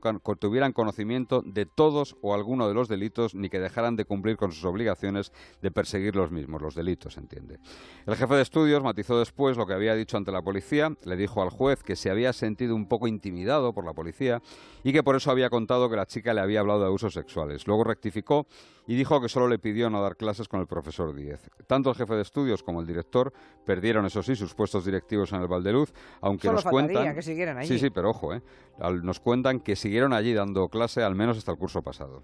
conocimiento 0.73 1.41
de 1.45 1.65
todos 1.65 2.17
o 2.21 2.33
alguno 2.33 2.67
de 2.67 2.73
los 2.73 2.87
delitos 2.87 3.33
ni 3.35 3.49
que 3.49 3.59
dejaran 3.59 3.95
de 3.95 4.05
cumplir 4.05 4.37
con 4.37 4.51
sus 4.51 4.65
obligaciones 4.65 5.31
de 5.61 5.71
perseguir 5.71 6.15
los 6.15 6.31
mismos, 6.31 6.61
los 6.61 6.75
delitos, 6.75 7.17
entiende. 7.17 7.59
El 8.05 8.15
jefe 8.15 8.35
de 8.35 8.41
estudios 8.41 8.83
matizó 8.83 9.17
después 9.19 9.57
lo 9.57 9.65
que 9.65 9.73
había 9.73 9.95
dicho 9.95 10.17
ante 10.17 10.31
la 10.31 10.41
policía, 10.41 10.93
le 11.05 11.15
dijo 11.15 11.41
al 11.41 11.49
juez 11.49 11.83
que 11.83 11.95
se 11.95 12.09
había 12.09 12.33
sentido 12.33 12.75
un 12.75 12.87
poco 12.87 13.07
intimidado 13.07 13.73
por 13.73 13.85
la 13.85 13.93
policía 13.93 14.41
y 14.83 14.91
que 14.91 15.03
por 15.03 15.15
eso 15.15 15.31
había 15.31 15.49
contado 15.49 15.89
que 15.89 15.95
la 15.95 16.05
chica 16.05 16.33
le 16.33 16.41
había 16.41 16.59
hablado 16.59 16.81
de 16.81 16.87
abusos 16.87 17.13
sexuales. 17.13 17.67
Luego 17.67 17.83
rectificó 18.05 18.47
y 18.87 18.95
dijo 18.95 19.19
que 19.19 19.29
solo 19.29 19.47
le 19.47 19.57
pidió 19.57 19.89
no 19.89 20.01
dar 20.01 20.15
clases 20.15 20.47
con 20.47 20.59
el 20.59 20.67
profesor 20.67 21.15
Díez. 21.15 21.49
Tanto 21.65 21.89
el 21.89 21.95
jefe 21.95 22.13
de 22.13 22.21
estudios 22.21 22.61
como 22.61 22.81
el 22.81 22.87
director 22.87 23.33
perdieron, 23.65 24.05
eso 24.05 24.21
sí, 24.21 24.35
sus 24.35 24.53
puestos 24.53 24.85
directivos 24.85 25.33
en 25.33 25.41
el 25.41 25.47
Valdeluz, 25.47 25.91
aunque 26.21 26.49
nos 26.51 26.63
cuentan... 26.63 27.15
que 27.15 27.21
siguieran 27.23 27.57
allí. 27.57 27.67
Sí, 27.67 27.79
sí, 27.79 27.89
pero 27.89 28.11
ojo, 28.11 28.33
¿eh? 28.33 28.41
nos 29.01 29.19
cuentan 29.19 29.59
que 29.59 29.75
siguieron 29.75 30.13
allí 30.13 30.33
dando 30.33 30.69
clase 30.69 31.01
al 31.01 31.15
menos 31.15 31.37
hasta 31.37 31.51
el 31.51 31.57
curso 31.57 31.81
pasado. 31.81 32.23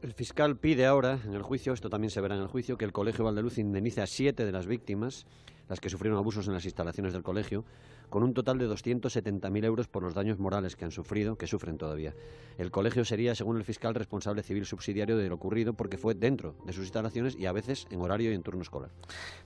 El 0.00 0.14
fiscal 0.14 0.56
pide 0.56 0.86
ahora, 0.86 1.18
en 1.26 1.34
el 1.34 1.42
juicio, 1.42 1.72
esto 1.72 1.90
también 1.90 2.10
se 2.10 2.20
verá 2.20 2.34
en 2.34 2.40
el 2.40 2.48
juicio, 2.48 2.78
que 2.78 2.86
el 2.86 2.92
Colegio 2.92 3.24
Valdeluz 3.24 3.58
indemnice 3.58 4.00
a 4.00 4.06
siete 4.06 4.46
de 4.46 4.52
las 4.52 4.66
víctimas, 4.66 5.26
las 5.70 5.80
que 5.80 5.88
sufrieron 5.88 6.18
abusos 6.18 6.48
en 6.48 6.52
las 6.52 6.64
instalaciones 6.64 7.12
del 7.12 7.22
colegio, 7.22 7.64
con 8.10 8.24
un 8.24 8.34
total 8.34 8.58
de 8.58 8.68
270.000 8.68 9.64
euros 9.64 9.86
por 9.86 10.02
los 10.02 10.14
daños 10.14 10.38
morales 10.40 10.74
que 10.74 10.84
han 10.84 10.90
sufrido, 10.90 11.36
que 11.36 11.46
sufren 11.46 11.78
todavía. 11.78 12.12
El 12.58 12.72
colegio 12.72 13.04
sería, 13.04 13.36
según 13.36 13.56
el 13.56 13.64
fiscal, 13.64 13.94
responsable 13.94 14.42
civil 14.42 14.66
subsidiario 14.66 15.16
de 15.16 15.28
lo 15.28 15.36
ocurrido 15.36 15.72
porque 15.72 15.96
fue 15.96 16.14
dentro 16.14 16.56
de 16.66 16.72
sus 16.72 16.82
instalaciones 16.82 17.36
y 17.36 17.46
a 17.46 17.52
veces 17.52 17.86
en 17.90 18.00
horario 18.00 18.32
y 18.32 18.34
en 18.34 18.42
turno 18.42 18.62
escolar. 18.62 18.90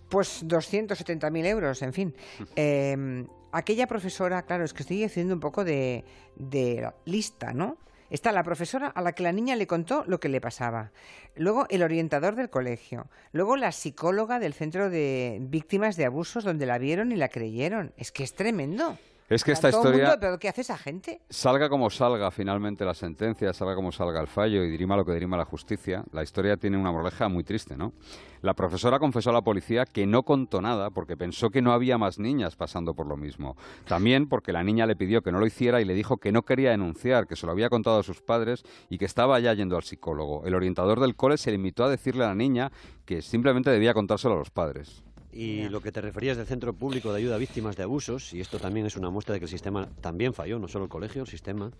Pues 0.09 0.45
270.000 0.47 1.47
euros, 1.47 1.83
en 1.83 1.93
fin. 1.93 2.15
Em, 2.57 3.27
aquella 3.53 3.87
profesora, 3.87 4.43
claro, 4.43 4.65
es 4.65 4.73
que 4.73 4.83
estoy 4.83 5.05
haciendo 5.05 5.35
un 5.35 5.41
poco 5.41 5.63
de, 5.63 6.05
de 6.37 6.91
lista, 7.05 7.53
¿no? 7.53 7.77
Está 8.11 8.33
la 8.33 8.45
profesora 8.45 8.89
a 8.89 9.01
la 9.01 9.13
que 9.13 9.23
la 9.23 9.33
niña 9.33 9.57
le 9.57 9.67
contó 9.67 10.05
lo 10.07 10.21
que 10.21 10.29
le 10.29 10.41
pasaba. 10.41 10.93
Luego 11.37 11.67
el 11.71 11.83
orientador 11.83 12.37
del 12.37 12.51
colegio. 12.51 13.09
Luego 13.33 13.57
la 13.57 13.73
psicóloga 13.73 14.39
del 14.39 14.55
centro 14.55 14.91
de 14.91 15.39
víctimas 15.41 15.97
de 15.97 16.05
abusos 16.05 16.45
donde 16.45 16.67
la 16.67 16.79
vieron 16.79 17.13
y 17.13 17.17
la 17.17 17.29
creyeron. 17.29 17.93
Es 17.97 18.13
que 18.13 18.23
es 18.23 18.35
tremendo. 18.35 18.99
Es 19.29 19.43
que 19.43 19.53
esta 19.53 19.71
historia. 19.71 20.19
¿Pero 20.21 20.39
qué 20.39 20.49
hace 20.49 20.61
esa 20.61 20.77
gente? 20.77 21.23
Salga 21.31 21.71
como 21.71 21.89
salga 21.89 22.31
finalmente 22.31 22.85
la 22.85 22.93
sentencia, 22.93 23.53
salga 23.55 23.75
como 23.75 23.91
salga 23.91 24.21
el 24.21 24.27
fallo 24.27 24.63
y 24.63 24.71
dirima 24.71 24.97
lo 24.97 25.05
que 25.05 25.13
dirima 25.13 25.37
la 25.37 25.47
justicia, 25.47 26.05
la 26.13 26.23
historia 26.23 26.57
tiene 26.57 26.77
una 26.77 26.93
moraleja 26.93 27.29
muy 27.29 27.43
triste, 27.43 27.77
¿no? 27.77 27.95
La 28.43 28.53
profesora 28.53 28.99
confesó 28.99 29.31
a 29.31 29.33
la 29.33 29.41
policía 29.41 29.87
que 29.87 30.07
no 30.07 30.23
contó 30.25 30.61
nada 30.61 30.91
porque 30.91 31.17
pensó 31.17 31.49
que 31.49 31.63
no 31.63 31.73
había 31.73 31.97
más 31.97 32.19
niñas 32.19 32.57
pasando 32.57 32.93
por 32.93 33.07
lo 33.07 33.17
mismo. 33.17 33.57
También 33.87 34.29
porque 34.29 34.53
la 34.53 34.63
niña 34.63 34.85
le 34.85 34.97
pidió 34.97 35.23
que 35.23 35.33
no 35.33 35.41
lo 35.41 35.47
hiciera 35.47 35.81
y 35.81 35.87
le 35.87 35.95
dijo 35.95 36.19
que 36.19 36.31
no 36.31 36.43
quería 36.43 36.71
denunciar, 36.71 37.27
que 37.27 37.37
se 37.37 37.47
lo 37.47 37.53
había 37.53 37.71
contado 37.71 38.01
a 38.01 38.03
sus 38.03 38.21
padres 38.21 38.63
y 38.91 38.99
que 38.99 39.07
estaba 39.07 39.41
ya 39.41 39.55
yendo 39.55 39.77
al 39.77 39.85
psicólogo. 39.85 40.45
El 40.45 40.55
orientador 40.55 41.01
del 41.01 41.17
cole 41.17 41.39
se 41.39 41.51
limitó 41.51 41.85
a 41.85 41.89
decirle 41.89 42.25
a 42.25 42.29
la 42.29 42.35
niña 42.35 42.71
que 43.07 43.23
simplemente 43.23 43.71
debía 43.71 43.95
contárselo 43.95 44.35
a 44.35 44.39
los 44.39 44.51
padres. 44.51 45.03
Y 45.37 45.69
lo 45.69 45.81
que 45.81 45.91
te 45.91 46.01
referías 46.01 46.37
del 46.37 46.47
Centro 46.47 46.73
Público 46.75 47.13
de 47.13 47.19
Ayuda 47.19 47.35
a 47.35 47.39
Víctimas 47.39 47.75
de 47.75 47.83
Abusos, 47.83 48.33
y 48.33 48.41
esto 48.41 48.61
también 48.61 48.87
es 48.87 48.97
una 48.97 49.11
muestra 49.11 49.33
de 49.33 49.41
que 49.41 49.47
el 49.47 49.51
sistema 49.51 49.89
también 50.01 50.33
falló, 50.33 50.61
no 50.61 50.69
solo 50.69 50.85
el 50.85 50.91
colegio, 50.91 51.23
el 51.23 51.29
sistema. 51.29 51.73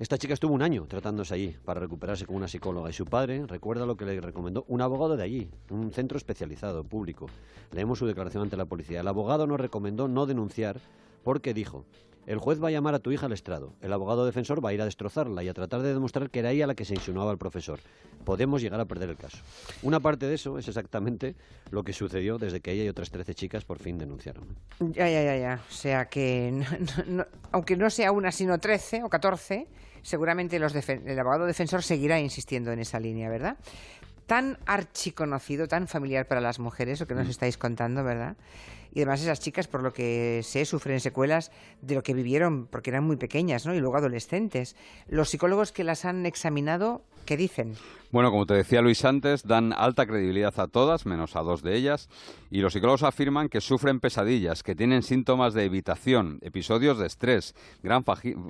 Esta 0.00 0.18
chica 0.18 0.34
estuvo 0.34 0.52
un 0.54 0.62
año 0.62 0.86
tratándose 0.88 1.32
allí 1.34 1.56
para 1.64 1.78
recuperarse 1.78 2.26
con 2.26 2.34
una 2.34 2.48
psicóloga 2.48 2.90
y 2.90 2.92
su 2.92 3.04
padre 3.04 3.46
recuerda 3.46 3.86
lo 3.86 3.96
que 3.96 4.06
le 4.06 4.20
recomendó 4.20 4.64
un 4.66 4.80
abogado 4.80 5.16
de 5.16 5.22
allí, 5.22 5.48
un 5.70 5.92
centro 5.92 6.18
especializado, 6.18 6.82
público. 6.82 7.26
Leemos 7.70 8.00
su 8.00 8.06
declaración 8.06 8.42
ante 8.42 8.56
la 8.56 8.64
policía. 8.64 9.00
El 9.00 9.08
abogado 9.08 9.46
nos 9.46 9.60
recomendó 9.60 10.08
no 10.08 10.26
denunciar 10.26 10.80
porque 11.22 11.54
dijo, 11.54 11.84
el 12.26 12.38
juez 12.38 12.62
va 12.62 12.68
a 12.68 12.70
llamar 12.70 12.94
a 12.94 12.98
tu 12.98 13.10
hija 13.12 13.26
al 13.26 13.32
estrado. 13.32 13.74
El 13.80 13.92
abogado 13.92 14.26
defensor 14.26 14.64
va 14.64 14.70
a 14.70 14.72
ir 14.72 14.80
a 14.82 14.84
destrozarla 14.84 15.42
y 15.42 15.48
a 15.48 15.54
tratar 15.54 15.82
de 15.82 15.92
demostrar 15.92 16.30
que 16.30 16.40
era 16.40 16.50
ella 16.50 16.66
la 16.66 16.74
que 16.74 16.84
se 16.84 16.94
insinuaba 16.94 17.30
al 17.30 17.38
profesor. 17.38 17.80
Podemos 18.24 18.60
llegar 18.62 18.80
a 18.80 18.84
perder 18.84 19.10
el 19.10 19.16
caso. 19.16 19.38
Una 19.82 20.00
parte 20.00 20.26
de 20.26 20.34
eso 20.34 20.58
es 20.58 20.68
exactamente 20.68 21.34
lo 21.70 21.82
que 21.82 21.92
sucedió 21.92 22.38
desde 22.38 22.60
que 22.60 22.72
ella 22.72 22.84
y 22.84 22.88
otras 22.88 23.10
13 23.10 23.34
chicas 23.34 23.64
por 23.64 23.78
fin 23.78 23.98
denunciaron. 23.98 24.44
Ya, 24.80 25.08
ya, 25.08 25.22
ya, 25.22 25.36
ya. 25.36 25.60
O 25.68 25.72
sea 25.72 26.06
que, 26.06 26.62
aunque 27.52 27.76
no 27.76 27.90
sea 27.90 28.12
una 28.12 28.30
sino 28.32 28.58
13 28.58 29.02
o 29.04 29.08
14, 29.08 29.66
seguramente 30.02 30.56
el 30.56 31.18
abogado 31.18 31.46
defensor 31.46 31.82
seguirá 31.82 32.20
insistiendo 32.20 32.72
en 32.72 32.80
esa 32.80 33.00
línea, 33.00 33.28
¿verdad? 33.28 33.56
Tan 34.26 34.58
archiconocido, 34.66 35.66
tan 35.66 35.88
familiar 35.88 36.28
para 36.28 36.40
las 36.40 36.58
mujeres, 36.58 37.00
lo 37.00 37.06
que 37.06 37.14
nos 37.14 37.26
mm. 37.26 37.30
estáis 37.30 37.58
contando, 37.58 38.04
¿verdad? 38.04 38.36
Y 38.92 39.00
además 39.00 39.22
esas 39.22 39.40
chicas, 39.40 39.68
por 39.68 39.82
lo 39.82 39.92
que 39.92 40.40
sé, 40.42 40.64
sufren 40.64 41.00
secuelas 41.00 41.52
de 41.82 41.94
lo 41.94 42.02
que 42.02 42.14
vivieron 42.14 42.66
porque 42.66 42.90
eran 42.90 43.04
muy 43.04 43.16
pequeñas, 43.16 43.66
¿no? 43.66 43.74
Y 43.74 43.80
luego 43.80 43.96
adolescentes. 43.96 44.76
Los 45.08 45.30
psicólogos 45.30 45.72
que 45.72 45.84
las 45.84 46.04
han 46.04 46.26
examinado, 46.26 47.02
¿qué 47.24 47.36
dicen? 47.36 47.76
Bueno, 48.12 48.32
como 48.32 48.44
te 48.44 48.54
decía 48.54 48.82
Luis 48.82 49.04
antes, 49.04 49.44
dan 49.46 49.72
alta 49.72 50.04
credibilidad 50.04 50.58
a 50.58 50.66
todas, 50.66 51.06
menos 51.06 51.36
a 51.36 51.42
dos 51.42 51.62
de 51.62 51.76
ellas, 51.76 52.08
y 52.50 52.60
los 52.60 52.72
psicólogos 52.72 53.04
afirman 53.04 53.48
que 53.48 53.60
sufren 53.60 54.00
pesadillas, 54.00 54.64
que 54.64 54.74
tienen 54.74 55.04
síntomas 55.04 55.54
de 55.54 55.64
evitación, 55.64 56.40
episodios 56.42 56.98
de 56.98 57.06
estrés, 57.06 57.54
gran, 57.84 58.02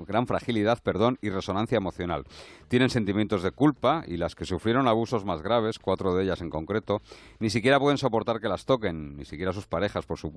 gran 0.07 0.27
fragilidad 0.27 0.83
perdón, 0.83 1.19
y 1.21 1.29
resonancia 1.29 1.77
emocional. 1.77 2.25
Tienen 2.69 2.89
sentimientos 2.89 3.43
de 3.43 3.51
culpa 3.51 4.03
y 4.07 4.17
las 4.17 4.35
que 4.35 4.47
sufrieron 4.47 4.89
abusos 4.89 5.27
más 5.27 5.43
graves, 5.43 5.79
cuatro 5.79 6.15
de 6.15 6.25
ellas 6.25 6.41
en 6.41 6.49
concreto, 6.49 7.03
ni 7.39 7.51
siquiera 7.51 7.79
pueden 7.79 7.99
soportar 7.99 8.41
que 8.41 8.49
las 8.49 8.65
toquen, 8.65 9.19
ni 9.19 9.27
siquiera 9.27 9.53
sus 9.53 9.67
parejas, 9.67 10.07
por 10.07 10.17
supuesto, 10.17 10.30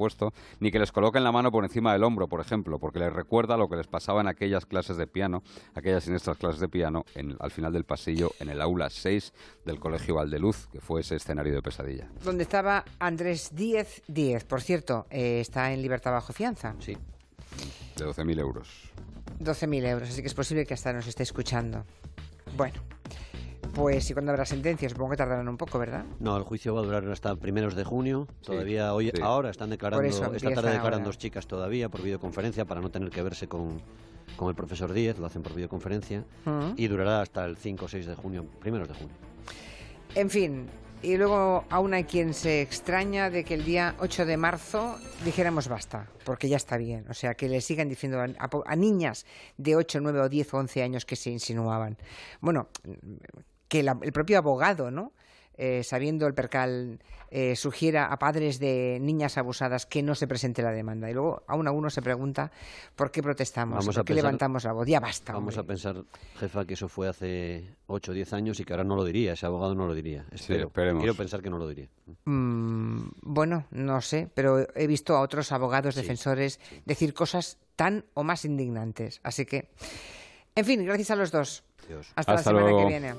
ni 0.59 0.71
que 0.71 0.79
les 0.79 0.91
coloquen 0.91 1.23
la 1.23 1.31
mano 1.31 1.51
por 1.51 1.63
encima 1.63 1.93
del 1.93 2.03
hombro, 2.03 2.27
por 2.27 2.41
ejemplo, 2.41 2.79
porque 2.79 2.99
les 2.99 3.13
recuerda 3.13 3.57
lo 3.57 3.69
que 3.69 3.75
les 3.75 3.87
pasaba 3.87 4.21
en 4.21 4.27
aquellas 4.27 4.65
clases 4.65 4.97
de 4.97 5.07
piano, 5.07 5.43
aquellas 5.75 6.03
siniestras 6.03 6.37
clases 6.37 6.59
de 6.59 6.69
piano, 6.69 7.05
al 7.39 7.51
final 7.51 7.73
del 7.73 7.83
pasillo, 7.83 8.31
en 8.39 8.49
el 8.49 8.61
aula 8.61 8.89
6 8.89 9.33
del 9.65 9.79
Colegio 9.79 10.15
Valdeluz, 10.15 10.67
que 10.67 10.79
fue 10.79 11.01
ese 11.01 11.15
escenario 11.15 11.53
de 11.53 11.61
pesadilla. 11.61 12.09
Donde 12.23 12.43
estaba 12.43 12.85
Andrés 12.99 13.55
Díez 13.55 14.03
Díez, 14.07 14.43
por 14.43 14.61
cierto, 14.61 15.05
eh, 15.09 15.39
está 15.39 15.71
en 15.71 15.81
libertad 15.81 16.11
bajo 16.11 16.33
fianza. 16.33 16.75
Sí. 16.79 16.97
De 17.97 18.05
12.000 18.05 18.39
euros. 18.39 18.69
12.000 19.39 19.85
euros, 19.85 20.09
así 20.09 20.21
que 20.21 20.27
es 20.27 20.33
posible 20.33 20.65
que 20.65 20.73
hasta 20.73 20.93
nos 20.93 21.07
esté 21.07 21.23
escuchando. 21.23 21.85
Bueno, 22.55 22.81
pues 23.73 24.09
¿y 24.09 24.13
cuándo 24.13 24.31
habrá 24.31 24.45
sentencia? 24.45 24.87
Supongo 24.89 25.11
que 25.11 25.17
tardarán 25.17 25.47
un 25.47 25.57
poco, 25.57 25.79
¿verdad? 25.79 26.05
No, 26.19 26.37
el 26.37 26.43
juicio 26.43 26.73
va 26.73 26.81
a 26.81 26.83
durar 26.83 27.07
hasta 27.09 27.35
primeros 27.35 27.75
de 27.75 27.83
junio. 27.83 28.27
Todavía 28.41 28.93
hoy, 28.93 29.11
ahora 29.21 29.49
están 29.49 29.69
declarando, 29.69 30.07
esta 30.07 30.53
tarde 30.53 30.71
declaran 30.71 31.03
dos 31.03 31.17
chicas 31.17 31.47
todavía 31.47 31.89
por 31.89 32.01
videoconferencia 32.01 32.65
para 32.65 32.81
no 32.81 32.91
tener 32.91 33.09
que 33.09 33.21
verse 33.21 33.47
con, 33.47 33.81
con 34.37 34.49
el 34.49 34.55
profesor 34.55 34.93
Díez, 34.93 35.17
lo 35.17 35.25
hacen 35.25 35.41
por 35.41 35.53
videoconferencia, 35.53 36.23
y 36.75 36.87
durará 36.87 37.21
hasta 37.21 37.45
el 37.45 37.57
5 37.57 37.85
o 37.85 37.87
6 37.87 38.05
de 38.05 38.15
junio, 38.15 38.45
primeros 38.59 38.87
de 38.87 38.93
junio. 38.93 39.15
En 40.15 40.29
fin, 40.29 40.67
y 41.03 41.17
luego 41.17 41.65
aún 41.69 41.93
hay 41.93 42.05
quien 42.05 42.33
se 42.33 42.61
extraña 42.61 43.29
de 43.29 43.43
que 43.43 43.55
el 43.55 43.65
día 43.65 43.93
8 43.99 44.25
de 44.25 44.37
marzo 44.37 44.97
dijéramos 45.25 45.67
basta, 45.67 46.07
porque 46.23 46.47
ya 46.47 46.55
está 46.55 46.77
bien. 46.77 47.05
O 47.09 47.13
sea, 47.13 47.33
que 47.33 47.49
le 47.49 47.59
sigan 47.59 47.89
diciendo 47.89 48.19
a, 48.21 48.75
niñas 48.77 49.25
de 49.57 49.75
8, 49.75 49.99
9 50.01 50.21
o 50.21 50.29
10 50.29 50.53
o 50.53 50.57
11 50.59 50.81
años 50.81 51.05
que 51.05 51.17
se 51.17 51.29
insinuaban. 51.29 51.97
Bueno, 52.39 52.69
que 53.73 53.79
el 53.79 54.13
propio 54.13 54.37
abogado, 54.37 54.91
¿no? 54.91 55.13
Eh, 55.55 55.83
sabiendo 55.83 56.27
el 56.27 56.35
percal, 56.35 56.99
eh, 57.29 57.55
sugiera 57.55 58.05
a 58.05 58.17
padres 58.17 58.59
de 58.59 58.99
niñas 59.01 59.37
abusadas 59.39 59.87
que 59.87 60.03
no 60.03 60.13
se 60.13 60.27
presente 60.27 60.61
la 60.61 60.71
demanda. 60.71 61.09
Y 61.09 61.13
luego 61.13 61.41
aún 61.47 61.67
a 61.67 61.71
uno 61.71 61.89
se 61.89 62.03
pregunta 62.03 62.51
por 62.95 63.09
qué 63.09 63.23
protestamos, 63.23 63.83
por 63.83 64.05
qué 64.05 64.13
levantamos 64.13 64.63
la 64.63 64.73
voz. 64.73 64.87
Ya 64.87 64.99
basta. 64.99 65.33
Vamos 65.33 65.57
a 65.57 65.63
pensar, 65.63 66.03
jefa, 66.39 66.65
que 66.65 66.75
eso 66.75 66.87
fue 66.87 67.07
hace 67.07 67.63
8 67.87 68.11
o 68.11 68.13
10 68.13 68.33
años 68.33 68.59
y 68.59 68.63
que 68.63 68.73
ahora 68.73 68.83
no 68.83 68.95
lo 68.95 69.03
diría, 69.05 69.33
ese 69.33 69.47
abogado 69.47 69.73
no 69.73 69.87
lo 69.87 69.95
diría. 69.95 70.25
Espero. 70.31 70.69
Quiero 70.71 71.15
pensar 71.15 71.41
que 71.41 71.49
no 71.49 71.57
lo 71.57 71.67
diría. 71.67 71.87
Mm, 72.25 73.09
bueno, 73.21 73.65
no 73.71 74.01
sé, 74.01 74.29
pero 74.33 74.67
he 74.75 74.85
visto 74.85 75.15
a 75.15 75.21
otros 75.21 75.51
abogados 75.51 75.95
defensores 75.95 76.59
decir 76.85 77.15
cosas 77.15 77.57
tan 77.75 78.05
o 78.13 78.23
más 78.23 78.45
indignantes. 78.45 79.19
Así 79.23 79.47
que, 79.47 79.69
en 80.55 80.65
fin, 80.65 80.85
gracias 80.85 81.09
a 81.09 81.15
los 81.15 81.31
dos. 81.31 81.63
Hasta, 82.15 82.33
la 82.33 82.43
semana 82.43 82.77
que 82.77 82.85
viene. 82.85 83.11